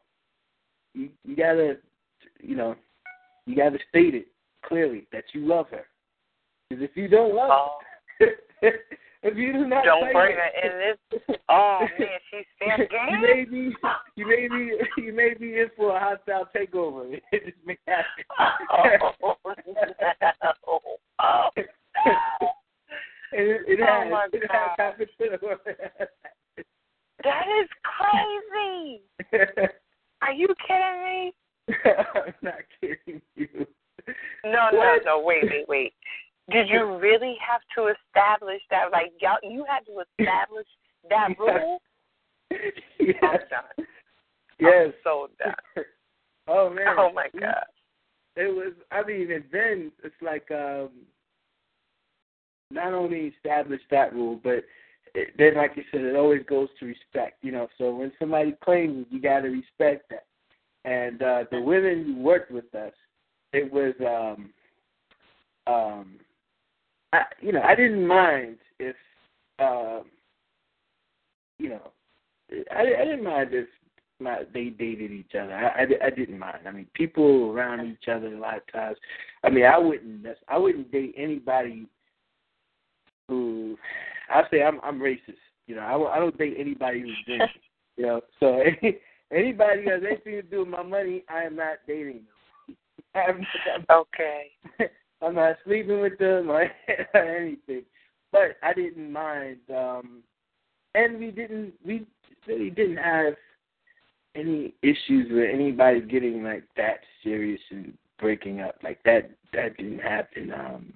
you 0.93 1.09
you 1.25 1.35
gotta, 1.37 1.79
you 2.41 2.55
know, 2.55 2.77
you 3.47 3.57
gotta 3.57 3.79
state 3.89 4.15
it 4.15 4.29
clearly 4.67 5.07
that 5.13 5.25
you 5.33 5.47
love 5.47 5.67
her. 5.71 5.87
Because 6.69 6.85
if 6.85 6.97
you 6.97 7.09
don't 7.09 7.35
love 7.35 7.51
Oh, 7.51 7.79
her, 8.21 8.31
if 9.25 9.37
you 9.37 9.53
do 9.53 9.67
not 9.67 9.85
don't 9.85 10.13
bring 10.13 10.37
her 10.37 10.51
in 10.63 10.79
this. 10.79 11.37
Oh 11.49 11.81
man, 11.99 12.09
she's 12.31 12.45
fair 12.59 12.79
you 12.81 12.89
game. 12.89 13.21
may 13.23 13.45
be, 13.45 13.75
you 14.17 14.27
may 14.27 14.49
be, 14.49 15.03
you 15.03 15.13
may 15.13 15.35
be 15.35 15.59
in 15.59 15.69
for 15.77 15.97
a 15.97 16.01
hostile 16.01 16.49
takeover. 16.55 17.21
It 17.33 17.45
just 17.45 17.57
may 17.67 17.79
happen. 17.87 18.25
Oh 18.39 18.85
no! 19.17 19.37
Oh 21.21 21.49
it, 21.57 21.67
it 23.33 23.81
Oh, 23.83 24.11
my 24.11 24.29
it 24.33 24.43
God. 24.43 24.51
has 24.53 24.71
happened 24.79 25.09
to 25.19 25.25
that 27.25 27.47
is 27.63 27.69
crazy. 27.83 29.01
Are 30.23 30.33
you 30.33 30.49
kidding 30.67 31.05
me? 31.05 31.33
I'm 31.87 32.35
not 32.43 32.55
kidding 32.81 33.23
you. 33.35 33.67
No, 34.45 34.69
no, 34.73 34.99
no. 35.05 35.23
Wait, 35.25 35.45
wait, 35.45 35.67
wait. 35.69 35.93
Did 36.51 36.69
you 36.69 36.99
really 36.99 37.37
have 37.41 37.63
to 37.77 37.93
establish 37.93 38.61
that? 38.71 38.93
Like, 38.93 39.13
y'all, 39.21 39.39
you 39.43 39.65
had 39.69 39.81
to 39.87 40.03
establish 40.03 40.67
that 41.09 41.29
rule? 41.39 41.81
yes. 42.51 43.17
I'm 43.23 43.31
done. 43.31 43.87
Yes. 44.61 44.87
I'm 44.87 44.93
so 45.03 45.29
done. 45.39 45.85
Oh 46.47 46.69
man. 46.69 46.97
Oh 46.99 47.11
my 47.11 47.29
god. 47.41 47.65
It 48.37 48.55
was. 48.55 48.75
I 48.91 49.03
mean, 49.03 49.33
and 49.33 49.45
then 49.51 49.91
it's 50.03 50.15
like 50.21 50.51
um, 50.51 50.91
not 52.71 52.93
only 52.93 53.33
establish 53.35 53.81
that 53.91 54.13
rule, 54.13 54.39
but 54.43 54.65
it, 55.15 55.33
then, 55.39 55.57
like 55.57 55.73
you 55.77 55.85
said, 55.91 56.03
it 56.03 56.17
always 56.17 56.43
goes 56.47 56.69
to 56.81 56.87
respect. 56.87 57.39
You 57.43 57.53
know, 57.53 57.69
so 57.79 57.95
when 57.95 58.13
somebody 58.19 58.55
claims, 58.63 59.07
you 59.11 59.21
got 59.21 59.41
to 59.41 59.49
respect 59.49 60.11
that. 60.11 60.27
And 60.85 61.23
uh, 61.23 61.45
the 61.51 61.61
women 61.61 62.05
who 62.05 62.23
worked 62.23 62.51
with 62.51 62.75
us, 62.75 62.93
it 63.53 63.73
was, 63.73 63.95
um, 64.01 64.51
um, 65.73 66.17
I, 67.15 67.23
you 67.41 67.53
know, 67.53 67.63
I 67.63 67.75
didn't 67.77 68.07
mind 68.07 68.57
if, 68.81 68.97
um, 69.61 70.05
you 71.59 71.69
know, 71.69 71.93
I, 72.75 72.81
I 73.01 73.05
didn't 73.05 73.25
mind 73.25 73.51
if 73.53 73.69
my, 74.21 74.41
they 74.53 74.67
dated 74.67 75.13
each 75.13 75.35
other. 75.41 75.55
I, 75.55 75.83
I, 75.83 76.07
I 76.07 76.11
didn't 76.11 76.39
mind. 76.39 76.59
I 76.67 76.73
mean, 76.73 76.87
people 76.95 77.53
around 77.53 77.87
each 77.87 78.09
other 78.09 78.35
a 78.35 78.39
lot 78.39 78.57
of 78.57 78.73
times. 78.73 78.97
I 79.45 79.51
mean, 79.51 79.65
I 79.65 79.79
wouldn't. 79.79 80.27
I 80.49 80.59
wouldn't 80.59 80.91
date 80.91 81.15
anybody 81.17 81.87
who. 83.29 83.77
I 84.29 84.43
say 84.51 84.63
I'm 84.63 84.81
I'm 84.83 84.99
racist. 84.99 85.39
You 85.67 85.77
know, 85.77 85.83
I, 85.83 86.17
I 86.17 86.19
don't 86.19 86.37
date 86.37 86.57
anybody 86.59 87.01
who's 87.01 87.17
drinking. 87.27 87.49
you 87.97 88.07
know, 88.07 88.21
so 88.41 88.61
anybody 89.33 89.85
who 89.85 89.91
has 89.91 90.03
anything 90.05 90.35
to 90.35 90.43
do 90.43 90.61
with 90.61 90.69
my 90.69 90.83
money, 90.83 91.25
I 91.29 91.43
am 91.43 91.57
not 91.57 91.79
dating 91.87 92.23
them. 92.25 92.77
I'm, 93.79 93.87
Okay. 93.91 94.51
I'm 95.25 95.35
not 95.35 95.57
sleeping 95.65 96.01
with 96.01 96.19
them 96.19 96.51
or 96.51 96.71
anything. 97.15 97.83
But 98.33 98.57
I 98.63 98.73
didn't 98.75 99.13
mind. 99.13 99.59
um 99.75 100.23
And 100.95 101.19
we 101.19 101.31
didn't. 101.31 101.75
We 101.85 102.07
really 102.47 102.71
didn't 102.71 102.99
have 102.99 103.35
any 104.35 104.75
issues 104.83 105.31
with 105.31 105.49
anybody 105.53 106.01
getting 106.01 106.43
like 106.43 106.65
that 106.77 107.01
serious 107.23 107.61
and 107.71 107.97
breaking 108.19 108.61
up. 108.61 108.77
Like 108.83 109.03
that. 109.05 109.31
That 109.53 109.77
didn't 109.77 110.01
happen. 110.01 110.53
Um 110.53 110.93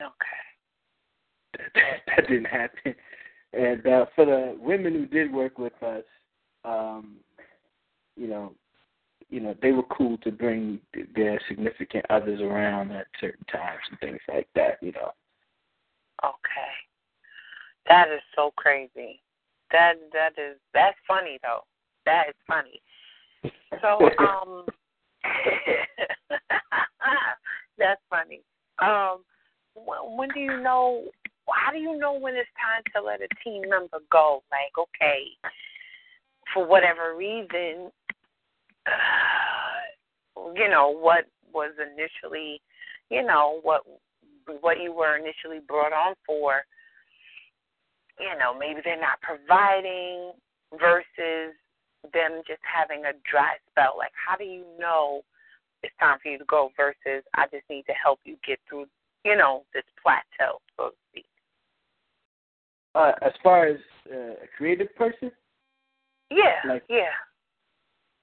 Okay. 0.00 1.70
that, 1.74 1.82
that 2.06 2.28
didn't 2.28 2.46
happen. 2.46 2.94
And 3.52 3.86
uh, 3.86 4.06
for 4.16 4.24
the 4.24 4.56
women 4.58 4.94
who 4.94 5.06
did 5.06 5.32
work 5.32 5.58
with 5.58 5.80
us, 5.82 6.04
um, 6.64 7.16
you 8.16 8.26
know, 8.26 8.54
you 9.32 9.40
know, 9.40 9.56
they 9.62 9.72
were 9.72 9.82
cool 9.84 10.18
to 10.18 10.30
bring 10.30 10.78
their 11.16 11.40
significant 11.48 12.04
others 12.10 12.42
around 12.42 12.92
at 12.92 13.06
certain 13.18 13.46
times 13.46 13.80
and 13.90 13.98
things 13.98 14.20
like 14.28 14.46
that. 14.54 14.76
You 14.82 14.92
know. 14.92 15.10
Okay. 16.22 16.74
That 17.88 18.08
is 18.08 18.20
so 18.36 18.52
crazy. 18.56 19.20
that 19.72 19.94
that 20.12 20.32
is 20.36 20.58
that's 20.74 20.98
funny 21.08 21.38
though. 21.42 21.64
That 22.04 22.28
is 22.28 22.34
funny. 22.46 22.82
So 23.80 24.10
um, 24.24 24.66
that's 27.78 28.02
funny. 28.10 28.42
Um, 28.80 29.24
when, 29.74 30.16
when 30.16 30.28
do 30.34 30.40
you 30.40 30.60
know? 30.60 31.04
How 31.48 31.72
do 31.72 31.78
you 31.78 31.98
know 31.98 32.12
when 32.12 32.34
it's 32.34 32.48
time 32.60 32.82
to 32.94 33.02
let 33.02 33.20
a 33.20 33.28
team 33.42 33.62
member 33.68 33.98
go? 34.12 34.42
Like, 34.50 34.78
okay, 34.78 35.24
for 36.52 36.66
whatever 36.66 37.16
reason, 37.16 37.90
uh, 38.86 40.52
you 40.54 40.68
know 40.68 40.94
what 40.94 41.24
was 41.52 41.72
initially, 41.78 42.60
you 43.10 43.22
know 43.22 43.60
what 43.62 43.82
what 44.60 44.80
you 44.80 44.92
were 44.92 45.16
initially 45.16 45.60
brought 45.66 45.92
on 45.92 46.14
for. 46.26 46.62
You 48.18 48.38
know, 48.38 48.56
maybe 48.56 48.80
they're 48.84 49.00
not 49.00 49.20
providing 49.22 50.32
versus 50.78 51.56
them 52.12 52.42
just 52.46 52.60
having 52.62 53.04
a 53.04 53.12
dry 53.28 53.54
spell. 53.70 53.94
Like, 53.96 54.12
how 54.14 54.36
do 54.36 54.44
you 54.44 54.64
know 54.78 55.22
it's 55.82 55.94
time 55.98 56.18
for 56.22 56.30
you 56.30 56.38
to 56.38 56.44
go 56.44 56.70
versus 56.76 57.24
I 57.34 57.46
just 57.52 57.64
need 57.70 57.84
to 57.86 57.92
help 57.92 58.20
you 58.24 58.36
get 58.46 58.58
through, 58.68 58.86
you 59.24 59.36
know, 59.36 59.64
this 59.74 59.84
plateau, 60.02 60.58
so 60.76 60.90
to 60.90 60.96
speak? 61.10 61.26
Uh, 62.94 63.12
as 63.22 63.32
far 63.42 63.66
as 63.66 63.78
uh, 64.12 64.44
a 64.44 64.48
creative 64.56 64.94
person, 64.96 65.30
yeah, 66.30 66.68
like, 66.68 66.84
yeah. 66.88 67.12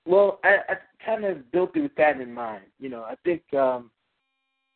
Well, 0.09 0.39
I, 0.43 0.57
I 0.69 0.75
kind 1.05 1.23
of 1.23 1.51
built 1.51 1.75
it 1.75 1.81
with 1.81 1.95
that 1.97 2.19
in 2.19 2.33
mind. 2.33 2.63
You 2.79 2.89
know, 2.89 3.03
I 3.03 3.13
think, 3.23 3.43
um, 3.53 3.91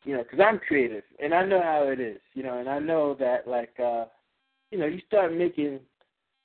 you 0.04 0.16
know, 0.16 0.22
because 0.22 0.40
I'm 0.40 0.60
creative 0.60 1.04
and 1.20 1.34
I 1.34 1.44
know 1.44 1.60
how 1.60 1.88
it 1.88 2.00
is. 2.00 2.20
You 2.36 2.44
know, 2.44 2.60
and 2.60 2.70
I 2.70 2.78
know 2.78 3.16
that 3.16 3.48
like, 3.48 3.74
uh, 3.84 4.06
you 4.70 4.78
know, 4.78 4.86
you 4.86 5.02
start 5.08 5.34
making, 5.34 5.80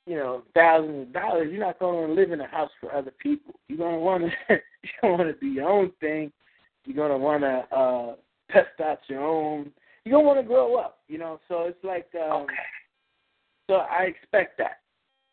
you 0.06 0.16
know, 0.16 0.42
thousands 0.54 1.08
of 1.08 1.12
dollars, 1.12 1.48
you're 1.52 1.60
not 1.60 1.78
going 1.78 2.08
to 2.08 2.14
live 2.14 2.32
in 2.32 2.40
a 2.40 2.48
house 2.48 2.70
for 2.80 2.94
other 2.94 3.12
people. 3.22 3.52
You're 3.68 3.76
going 3.76 3.96
to 3.96 4.00
want 4.00 4.24
to, 4.24 4.30
you 4.82 4.88
don't 5.02 5.18
want 5.18 5.34
to 5.34 5.38
do 5.38 5.48
your 5.48 5.68
own 5.68 5.92
thing. 6.00 6.32
You're 6.86 6.96
going 6.96 7.10
to 7.10 7.18
want 7.18 7.42
to 7.42 7.76
uh, 7.76 8.14
test 8.50 8.80
out 8.82 9.00
your 9.08 9.22
own. 9.22 9.70
You're 10.06 10.14
going 10.14 10.24
to 10.24 10.28
want 10.28 10.40
to 10.40 10.48
grow 10.48 10.76
up. 10.76 11.00
You 11.08 11.18
know, 11.18 11.40
so 11.46 11.64
it's 11.64 11.84
like. 11.84 12.08
Um, 12.14 12.44
okay. 12.44 12.54
So 13.68 13.74
I 13.74 14.04
expect 14.04 14.56
that. 14.56 14.78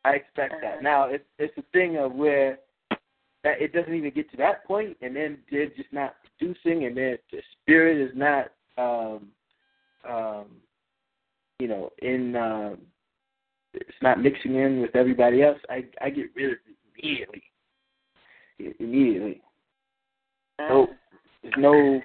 I 0.03 0.15
expect 0.15 0.55
that. 0.61 0.83
Now 0.83 1.05
it's 1.05 1.23
it's 1.39 1.57
a 1.57 1.63
thing 1.71 1.95
of 1.95 2.11
where 2.11 2.59
that 3.45 3.61
it 3.61 3.71
doesn't 3.71 3.93
even 3.93 4.11
get 4.11 4.29
to 4.31 4.37
that 4.37 4.65
point, 4.65 4.97
and 5.01 5.15
then 5.15 5.37
they're 5.49 5.67
just 5.67 5.93
not 5.93 6.15
producing, 6.37 6.85
and 6.85 6.97
then 6.97 7.17
the 7.31 7.39
spirit 7.61 7.97
is 7.97 8.11
not, 8.17 8.47
um, 8.77 9.27
um, 10.09 10.45
you 11.59 11.69
know, 11.69 11.91
in. 12.01 12.35
Uh, 12.35 12.75
it's 13.75 14.01
not 14.01 14.21
mixing 14.21 14.55
in 14.55 14.81
with 14.81 14.95
everybody 14.95 15.43
else. 15.43 15.59
I 15.69 15.85
I 16.01 16.09
get 16.09 16.27
rid 16.35 16.45
of 16.45 16.51
it 16.53 16.75
immediately. 16.97 17.43
Immediately. 18.79 19.41
No, 20.59 20.87
there's 21.43 21.53
no 21.57 22.01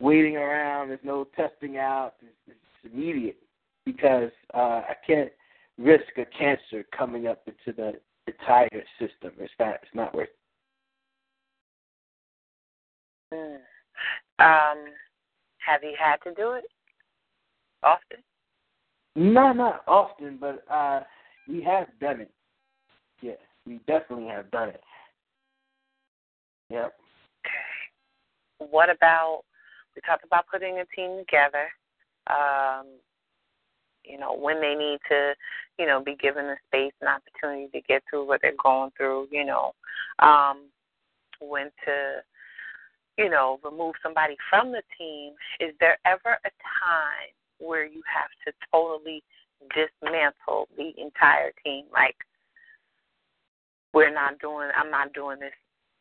waiting 0.00 0.36
around. 0.36 0.88
There's 0.88 1.00
no 1.02 1.26
testing 1.36 1.76
out. 1.76 2.14
It's, 2.22 2.56
it's 2.56 2.94
immediate 2.94 3.38
because 3.84 4.30
uh, 4.54 4.82
I 4.88 4.94
can't 5.06 5.32
risk 5.76 6.16
a 6.16 6.24
cancer 6.24 6.86
coming 6.96 7.26
up 7.26 7.42
into 7.46 7.76
the 7.76 7.94
entire 8.26 8.84
system. 8.98 9.32
It's 9.38 9.52
not. 9.58 9.74
It's 9.82 9.94
not 9.94 10.14
worth. 10.14 10.28
Mm. 13.32 13.56
Um, 14.38 14.84
have 15.58 15.82
you 15.82 15.94
had 15.98 16.16
to 16.24 16.34
do 16.34 16.52
it 16.52 16.64
often? 17.82 18.18
No, 19.14 19.52
not 19.52 19.82
often, 19.88 20.38
but 20.40 20.64
uh, 20.70 21.00
we 21.48 21.62
have 21.62 21.88
done 22.00 22.20
it. 22.20 22.30
Yeah, 23.22 23.32
we 23.66 23.80
definitely 23.86 24.28
have 24.28 24.50
done 24.50 24.68
it. 24.68 24.82
Yep. 26.70 26.94
Okay. 27.44 28.70
What 28.70 28.90
about 28.90 29.42
we 29.94 30.02
talked 30.02 30.24
about 30.24 30.46
putting 30.52 30.78
a 30.78 30.84
team 30.94 31.18
together? 31.18 31.68
Um, 32.28 32.86
you 34.04 34.18
know, 34.18 34.36
when 34.36 34.60
they 34.60 34.74
need 34.74 34.98
to, 35.08 35.34
you 35.78 35.86
know, 35.86 36.02
be 36.02 36.14
given 36.16 36.46
the 36.46 36.56
space 36.66 36.92
and 37.00 37.10
opportunity 37.10 37.68
to 37.72 37.86
get 37.86 38.02
through 38.08 38.26
what 38.26 38.40
they're 38.42 38.52
going 38.62 38.90
through, 38.96 39.28
you 39.30 39.44
know, 39.44 39.72
um, 40.20 40.66
when 41.40 41.66
to, 41.84 42.22
you 43.18 43.30
know, 43.30 43.58
remove 43.64 43.94
somebody 44.02 44.36
from 44.50 44.72
the 44.72 44.82
team. 44.98 45.32
Is 45.60 45.74
there 45.80 45.98
ever 46.04 46.38
a 46.44 46.50
time 46.50 47.32
where 47.58 47.86
you 47.86 48.02
have 48.12 48.30
to 48.46 48.52
totally 48.72 49.22
dismantle 49.74 50.68
the 50.76 50.92
entire 51.00 51.52
team? 51.64 51.84
Like, 51.92 52.16
we're 53.94 54.12
not 54.12 54.38
doing, 54.40 54.68
I'm 54.76 54.90
not 54.90 55.14
doing 55.14 55.38
this, 55.40 55.52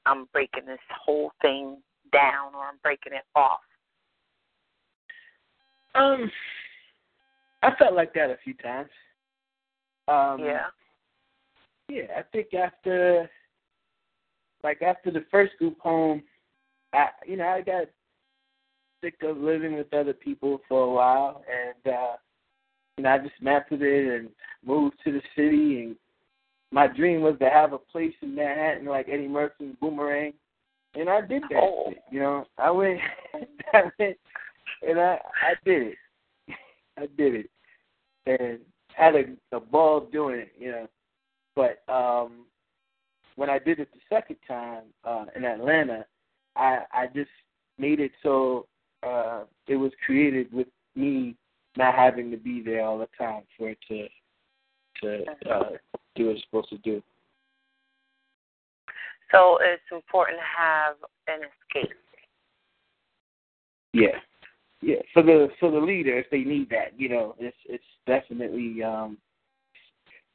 I'm 0.05 0.25
breaking 0.33 0.65
this 0.65 0.79
whole 0.89 1.31
thing 1.41 1.77
down 2.11 2.55
or 2.55 2.65
I'm 2.65 2.77
breaking 2.81 3.13
it 3.13 3.23
off? 3.35 3.59
Um, 5.93 6.31
I 7.63 7.73
felt 7.75 7.93
like 7.93 8.13
that 8.13 8.29
a 8.29 8.37
few 8.43 8.53
times. 8.55 8.89
Um, 10.07 10.39
yeah. 10.39 10.67
Yeah, 11.87 12.07
I 12.17 12.23
think 12.31 12.53
after, 12.53 13.29
like 14.63 14.81
after 14.81 15.11
the 15.11 15.25
first 15.31 15.53
group 15.57 15.79
home, 15.79 16.23
I 16.95 17.09
you 17.25 17.37
know 17.37 17.47
I 17.47 17.61
got 17.61 17.85
sick 19.03 19.15
of 19.23 19.37
living 19.37 19.75
with 19.75 19.93
other 19.93 20.13
people 20.13 20.61
for 20.67 20.83
a 20.83 20.91
while, 20.91 21.43
and 21.49 21.93
uh, 21.93 22.15
you 22.97 23.03
know 23.03 23.09
I 23.09 23.17
dismantled 23.17 23.81
it 23.81 24.19
and 24.19 24.29
moved 24.65 24.95
to 25.03 25.11
the 25.11 25.21
city. 25.35 25.83
And 25.83 25.95
my 26.71 26.87
dream 26.87 27.21
was 27.21 27.35
to 27.39 27.49
have 27.49 27.73
a 27.73 27.77
place 27.77 28.13
in 28.21 28.35
Manhattan 28.35 28.85
like 28.85 29.07
Eddie 29.09 29.27
Murphy's 29.27 29.75
Boomerang, 29.79 30.33
and 30.95 31.09
I 31.09 31.21
did 31.21 31.43
that. 31.43 31.61
Oh. 31.61 31.85
Shit, 31.89 32.03
you 32.11 32.19
know, 32.19 32.45
I 32.57 32.71
went, 32.71 32.99
I 33.73 33.83
went, 33.99 34.17
and 34.87 34.99
I 34.99 35.19
I 35.41 35.53
did 35.63 35.83
it. 35.87 35.97
I 36.97 37.07
did 37.17 37.35
it 37.35 37.49
and 38.25 38.59
had 38.95 39.15
a, 39.15 39.55
a 39.55 39.59
ball 39.59 40.07
doing 40.11 40.39
it, 40.39 40.51
you 40.57 40.71
know. 40.71 40.87
But 41.55 41.83
um 41.91 42.45
when 43.35 43.49
I 43.49 43.59
did 43.59 43.79
it 43.79 43.89
the 43.93 43.99
second 44.09 44.37
time 44.47 44.83
uh 45.03 45.25
in 45.35 45.45
Atlanta, 45.45 46.05
I 46.55 46.79
I 46.93 47.07
just 47.13 47.29
made 47.77 47.99
it 47.99 48.11
so 48.23 48.65
uh 49.03 49.43
it 49.67 49.75
was 49.75 49.91
created 50.05 50.51
with 50.53 50.67
me 50.95 51.35
not 51.77 51.93
having 51.95 52.31
to 52.31 52.37
be 52.37 52.61
there 52.61 52.83
all 52.83 52.97
the 52.97 53.09
time 53.17 53.43
for 53.57 53.69
it 53.69 53.77
to 53.87 54.07
to 55.01 55.25
uh 55.51 55.69
do 56.15 56.27
what 56.27 56.35
it's 56.35 56.43
supposed 56.45 56.69
to 56.69 56.77
do. 56.79 57.01
So 59.31 59.57
it's 59.61 59.83
important 59.91 60.37
to 60.39 60.61
have 60.61 60.95
an 61.27 61.47
escape. 61.47 61.97
Yeah. 63.93 64.19
Yeah, 64.81 64.97
for 65.13 65.23
the 65.23 65.47
for 65.59 65.71
the 65.71 65.79
leader, 65.79 66.17
if 66.19 66.29
they 66.29 66.43
need 66.43 66.69
that, 66.69 66.99
you 66.99 67.09
know, 67.09 67.35
it's 67.39 67.57
it's 67.65 67.83
definitely 68.05 68.83
um 68.83 69.17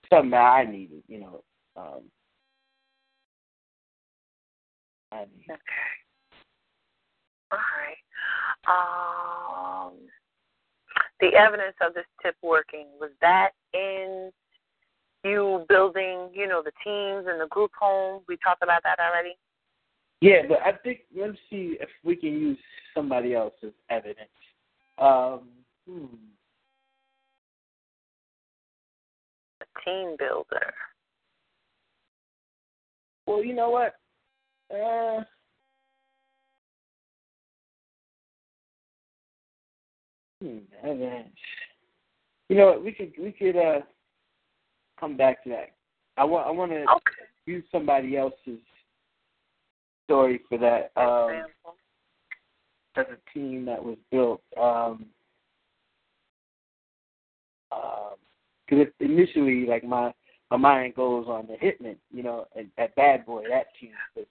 something 0.08 0.30
that 0.30 0.36
I 0.38 0.64
needed, 0.64 1.02
you 1.06 1.20
know. 1.20 1.42
Um 1.76 2.02
I 5.12 5.20
need. 5.20 5.44
Okay. 5.50 5.60
All 7.52 7.58
right. 7.58 7.96
Um, 8.66 9.92
the 11.20 11.34
evidence 11.36 11.76
of 11.80 11.94
this 11.94 12.04
tip 12.22 12.36
working 12.42 12.86
was 13.00 13.10
that 13.20 13.50
in 13.74 14.30
you 15.24 15.64
building, 15.68 16.30
you 16.32 16.46
know, 16.46 16.62
the 16.62 16.72
teams 16.84 17.26
and 17.28 17.40
the 17.40 17.46
group 17.50 17.72
home. 17.78 18.22
We 18.28 18.36
talked 18.38 18.62
about 18.62 18.82
that 18.84 18.98
already. 18.98 19.36
Yeah, 20.20 20.42
but 20.48 20.58
I 20.64 20.72
think 20.72 21.00
let's 21.16 21.36
see 21.48 21.76
if 21.80 21.88
we 22.04 22.16
can 22.16 22.30
use 22.30 22.58
somebody 22.94 23.34
else's 23.34 23.72
evidence. 23.88 24.28
Um, 24.98 25.48
hmm. 25.88 26.06
A 29.62 29.84
team 29.84 30.16
builder. 30.18 30.74
Well, 33.26 33.44
you 33.44 33.54
know 33.54 33.70
what? 33.70 33.94
Uh, 34.70 35.22
hmm. 40.40 40.58
You 42.48 42.56
know 42.56 42.66
what? 42.66 42.84
We 42.84 42.92
could 42.92 43.12
we 43.18 43.32
could 43.32 43.56
uh 43.56 43.80
come 44.98 45.16
back 45.16 45.42
to 45.44 45.50
that. 45.50 45.72
I 46.16 46.24
want 46.24 46.46
I 46.46 46.50
want 46.50 46.72
to 46.72 46.82
Okay. 46.82 47.26
use 47.46 47.64
somebody 47.70 48.16
else's 48.16 48.60
story 50.04 50.40
for 50.48 50.58
that. 50.58 50.90
Um, 51.00 51.46
as 52.96 53.06
a 53.06 53.38
team 53.38 53.64
that 53.66 53.82
was 53.82 53.96
built. 54.10 54.42
Um, 54.60 55.06
because 58.70 58.86
initially, 59.00 59.66
like 59.66 59.84
my 59.84 60.12
my 60.50 60.56
mind 60.56 60.94
goes 60.94 61.26
on 61.28 61.46
the 61.46 61.54
Hitmen, 61.54 61.96
you 62.12 62.22
know, 62.22 62.46
and 62.56 62.68
at 62.78 62.94
Bad 62.94 63.26
Boy, 63.26 63.44
that 63.48 63.66
team 63.80 63.90
was, 64.16 64.26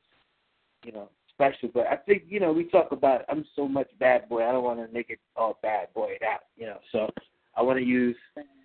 you 0.84 0.92
know, 0.92 1.10
special. 1.40 1.70
But 1.74 1.88
I 1.88 1.96
think 1.96 2.24
you 2.28 2.40
know 2.40 2.52
we 2.52 2.66
talk 2.66 2.92
about 2.92 3.22
I'm 3.30 3.46
so 3.56 3.68
much 3.68 3.88
Bad 4.00 4.28
Boy, 4.28 4.48
I 4.48 4.52
don't 4.52 4.64
want 4.64 4.86
to 4.86 4.94
make 4.94 5.10
it 5.10 5.20
all 5.36 5.58
Bad 5.64 5.88
Boy 5.94 6.18
out, 6.28 6.42
you 6.58 6.66
know. 6.66 6.80
So 6.92 7.10
I 7.56 7.62
want 7.62 7.80
to 7.80 7.86
use 7.86 8.18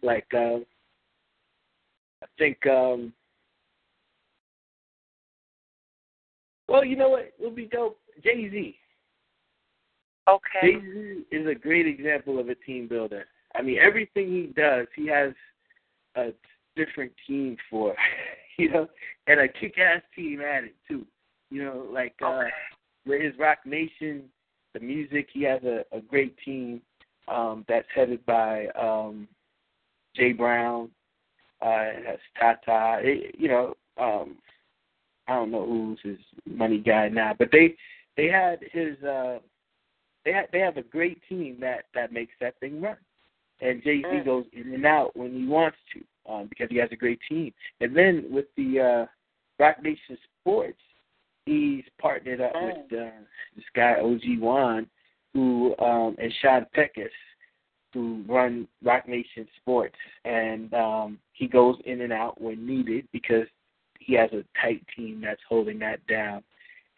like 0.02 0.26
uh, 0.34 0.58
I 2.22 2.26
think 2.38 2.66
um 2.66 3.12
well, 6.68 6.84
you 6.84 6.96
know 6.96 7.10
what? 7.10 7.32
It'll 7.38 7.50
be 7.50 7.66
dope. 7.66 7.98
Jay 8.22 8.50
Z. 8.50 8.76
Okay. 10.28 10.60
Jay 10.62 10.80
Z 10.80 11.24
is 11.30 11.46
a 11.46 11.54
great 11.54 11.86
example 11.86 12.38
of 12.38 12.48
a 12.48 12.54
team 12.54 12.88
builder. 12.88 13.26
I 13.54 13.62
mean, 13.62 13.78
everything 13.78 14.28
he 14.28 14.52
does, 14.60 14.86
he 14.96 15.06
has 15.08 15.32
a 16.16 16.30
different 16.74 17.12
team 17.26 17.56
for, 17.70 17.94
you 18.58 18.70
know, 18.70 18.88
and 19.26 19.40
a 19.40 19.48
kick-ass 19.48 20.02
team 20.16 20.40
at 20.40 20.64
it 20.64 20.74
too. 20.88 21.06
You 21.54 21.62
know, 21.62 21.86
like 21.88 22.14
uh, 22.20 22.26
Okay. 22.26 22.50
with 23.06 23.22
his 23.22 23.38
Roc 23.38 23.58
Nation, 23.64 24.24
the 24.72 24.80
music, 24.80 25.28
he 25.32 25.44
has 25.44 25.62
a, 25.62 25.84
a 25.92 26.00
great 26.00 26.36
team 26.44 26.82
um, 27.28 27.64
that's 27.68 27.86
headed 27.94 28.26
by 28.26 28.66
um, 28.70 29.28
Jay 30.16 30.32
Brown. 30.32 30.90
Uh, 31.64 31.94
it 31.94 32.06
has 32.06 32.18
Tata. 32.36 32.98
It, 33.04 33.36
you 33.38 33.46
know, 33.46 33.74
um, 33.98 34.38
I 35.28 35.34
don't 35.36 35.52
know 35.52 35.64
who's 35.64 36.00
his 36.02 36.18
money 36.44 36.78
guy 36.78 37.08
now, 37.08 37.36
but 37.38 37.50
they 37.52 37.76
they 38.16 38.26
had 38.26 38.58
his 38.72 39.00
uh, 39.04 39.38
they 40.24 40.32
had 40.32 40.48
they 40.52 40.58
have 40.58 40.76
a 40.76 40.82
great 40.82 41.20
team 41.28 41.58
that 41.60 41.84
that 41.94 42.12
makes 42.12 42.32
that 42.40 42.58
thing 42.58 42.80
run. 42.80 42.96
And 43.60 43.80
Jay 43.84 44.02
Z 44.02 44.06
Mm. 44.08 44.24
goes 44.24 44.44
in 44.52 44.74
and 44.74 44.84
out 44.84 45.16
when 45.16 45.32
he 45.32 45.46
wants 45.46 45.78
to 45.92 46.32
um, 46.32 46.48
because 46.48 46.68
he 46.68 46.78
has 46.78 46.90
a 46.90 46.96
great 46.96 47.20
team. 47.28 47.54
And 47.80 47.96
then 47.96 48.24
with 48.28 48.46
the 48.56 48.80
uh, 48.80 49.06
Roc 49.62 49.80
Nation 49.84 50.18
Sports, 50.40 50.80
he's 51.46 51.84
partnered 51.98 52.40
up 52.40 52.54
Mm. 52.54 52.66
with 52.90 53.00
uh, 53.00 53.10
this 53.56 53.64
guy 53.74 53.94
OG 54.00 54.38
Wan, 54.38 54.88
who 55.32 55.74
um, 55.78 56.16
and 56.18 56.32
Sean 56.40 56.66
Peckus, 56.76 57.10
who 57.92 58.24
run 58.26 58.68
Roc 58.82 59.06
Nation 59.08 59.46
Sports, 59.60 59.96
and 60.24 60.72
um, 60.74 61.18
he 61.32 61.46
goes 61.46 61.76
in 61.84 62.00
and 62.02 62.12
out 62.12 62.40
when 62.40 62.66
needed 62.66 63.06
because 63.12 63.46
he 64.00 64.14
has 64.14 64.30
a 64.32 64.44
tight 64.60 64.84
team 64.96 65.20
that's 65.20 65.40
holding 65.48 65.78
that 65.80 66.04
down. 66.06 66.42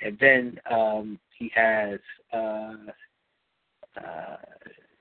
And 0.01 0.19
then 0.19 0.59
um, 0.71 1.19
he 1.39 1.51
has, 1.55 1.99
uh, 2.33 2.75
uh, 3.97 4.37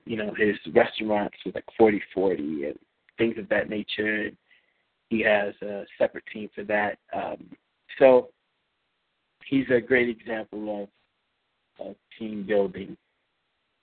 you 0.04 0.16
know, 0.16 0.32
his 0.38 0.56
restaurants 0.74 1.36
with 1.44 1.54
like 1.54 1.64
4040 1.76 2.64
and 2.64 2.78
things 3.18 3.36
of 3.38 3.48
that 3.48 3.68
nature. 3.68 4.26
And 4.26 4.36
he 5.10 5.20
has 5.22 5.54
a 5.62 5.84
separate 5.98 6.24
team 6.32 6.48
for 6.54 6.64
that. 6.64 6.98
Um, 7.12 7.50
so 7.98 8.28
he's 9.48 9.66
a 9.70 9.80
great 9.80 10.08
example 10.08 10.88
of, 11.80 11.86
of 11.86 11.96
team 12.18 12.44
building. 12.46 12.96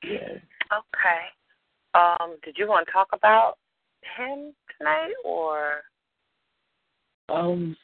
Yeah. 0.04 0.38
Okay. 0.72 1.24
Um, 1.94 2.38
did 2.44 2.56
you 2.58 2.68
want 2.68 2.88
to 2.88 2.92
talk 2.92 3.08
about 3.14 3.58
him 4.18 4.54
tonight 4.78 5.14
or 5.24 5.82
Um, 7.30 7.76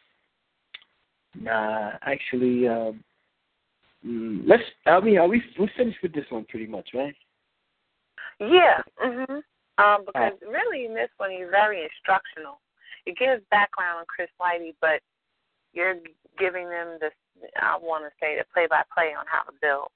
nah, 1.36 1.92
actually, 2.02 2.68
um, 2.68 3.04
mm, 4.06 4.42
let's. 4.46 4.64
I 4.86 5.00
mean, 5.00 5.18
are 5.18 5.28
we 5.28 5.42
we 5.60 5.70
finished 5.78 6.00
with 6.04 6.14
this 6.14 6.26
one 6.30 6.46
pretty 6.50 6.68
much, 6.68 6.90
right? 6.94 7.16
Yeah. 8.40 8.82
Mhm. 9.04 9.44
Um, 9.78 10.04
because 10.06 10.34
really 10.46 10.86
in 10.86 10.94
this 10.94 11.10
one 11.18 11.32
he's 11.32 11.48
very 11.50 11.84
instructional. 11.84 12.60
It 13.06 13.18
gives 13.18 13.42
background 13.50 14.00
on 14.00 14.06
Chris 14.08 14.30
Lighty, 14.42 14.76
but 14.82 15.02
you're 15.74 15.96
giving 16.40 16.70
them 16.70 16.98
the 17.00 17.10
I 17.62 17.78
want 17.82 18.06
to 18.06 18.12
say 18.20 18.38
the 18.38 18.46
play 18.54 18.68
by 18.70 18.82
play 18.94 19.14
on 19.18 19.26
how 19.28 19.44
to 19.44 19.52
build. 19.62 19.88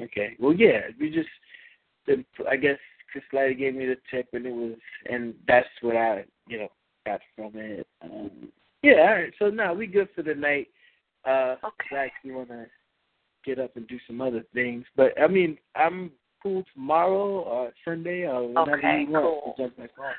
Okay. 0.00 0.36
Well, 0.38 0.52
yeah, 0.52 0.80
we 1.00 1.10
just. 1.10 1.28
The, 2.06 2.24
I 2.50 2.56
guess 2.56 2.78
Chris 3.12 3.24
Lighty 3.32 3.58
gave 3.58 3.74
me 3.74 3.86
the 3.86 3.96
tip, 4.10 4.26
and 4.32 4.44
it 4.44 4.52
was, 4.52 4.74
and 5.08 5.34
that's 5.46 5.68
what 5.82 5.96
I, 5.96 6.24
you 6.48 6.58
know, 6.58 6.68
got 7.06 7.20
from 7.36 7.52
it. 7.54 7.86
Um, 8.02 8.48
yeah. 8.82 8.94
All 8.94 9.14
right. 9.14 9.32
So 9.38 9.50
now 9.50 9.72
we 9.74 9.86
good 9.86 10.08
for 10.14 10.22
the 10.22 10.34
night. 10.34 10.68
Uh, 11.24 11.56
Okay. 11.64 11.96
Actually 11.96 12.32
want 12.32 12.48
to 12.48 12.66
get 13.44 13.58
up 13.58 13.76
and 13.76 13.86
do 13.86 13.98
some 14.06 14.20
other 14.20 14.44
things, 14.54 14.84
but 14.96 15.12
I 15.20 15.26
mean, 15.26 15.58
I'm 15.76 16.10
cool 16.42 16.64
tomorrow 16.74 17.40
or 17.42 17.72
Sunday 17.84 18.22
or 18.22 18.48
whenever 18.48 18.78
Okay, 18.78 19.04
you 19.06 19.12
want 19.12 19.24
cool. 19.24 19.54
to 19.56 19.62
jump 19.62 19.76
back 19.76 19.90
on. 19.98 20.12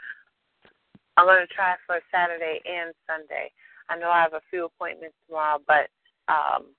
I'm 1.18 1.26
going 1.26 1.46
to 1.46 1.54
try 1.54 1.76
for 1.86 2.00
Saturday 2.12 2.60
and 2.66 2.94
Sunday. 3.08 3.52
I 3.90 3.98
know 3.98 4.10
I 4.10 4.22
have 4.22 4.34
a 4.34 4.42
few 4.50 4.66
appointments 4.66 5.16
tomorrow, 5.28 5.60
but 5.68 5.90
um, 6.28 6.74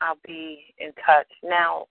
I'll 0.00 0.18
be 0.26 0.74
in 0.78 0.92
touch. 1.06 1.28
Now, 1.42 1.86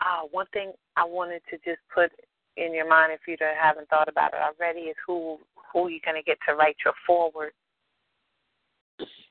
uh, 0.00 0.26
one 0.30 0.46
thing 0.52 0.72
I 0.96 1.04
wanted 1.04 1.42
to 1.50 1.56
just 1.58 1.80
put 1.94 2.10
in 2.56 2.74
your 2.74 2.88
mind, 2.88 3.12
if 3.12 3.20
you 3.26 3.36
haven't 3.60 3.88
thought 3.88 4.08
about 4.08 4.32
it 4.34 4.40
already, 4.40 4.80
is 4.90 4.96
who 5.06 5.38
who 5.72 5.88
you're 5.88 6.00
going 6.04 6.16
to 6.16 6.22
get 6.22 6.38
to 6.48 6.54
write 6.54 6.76
your 6.84 6.94
forward. 7.06 7.52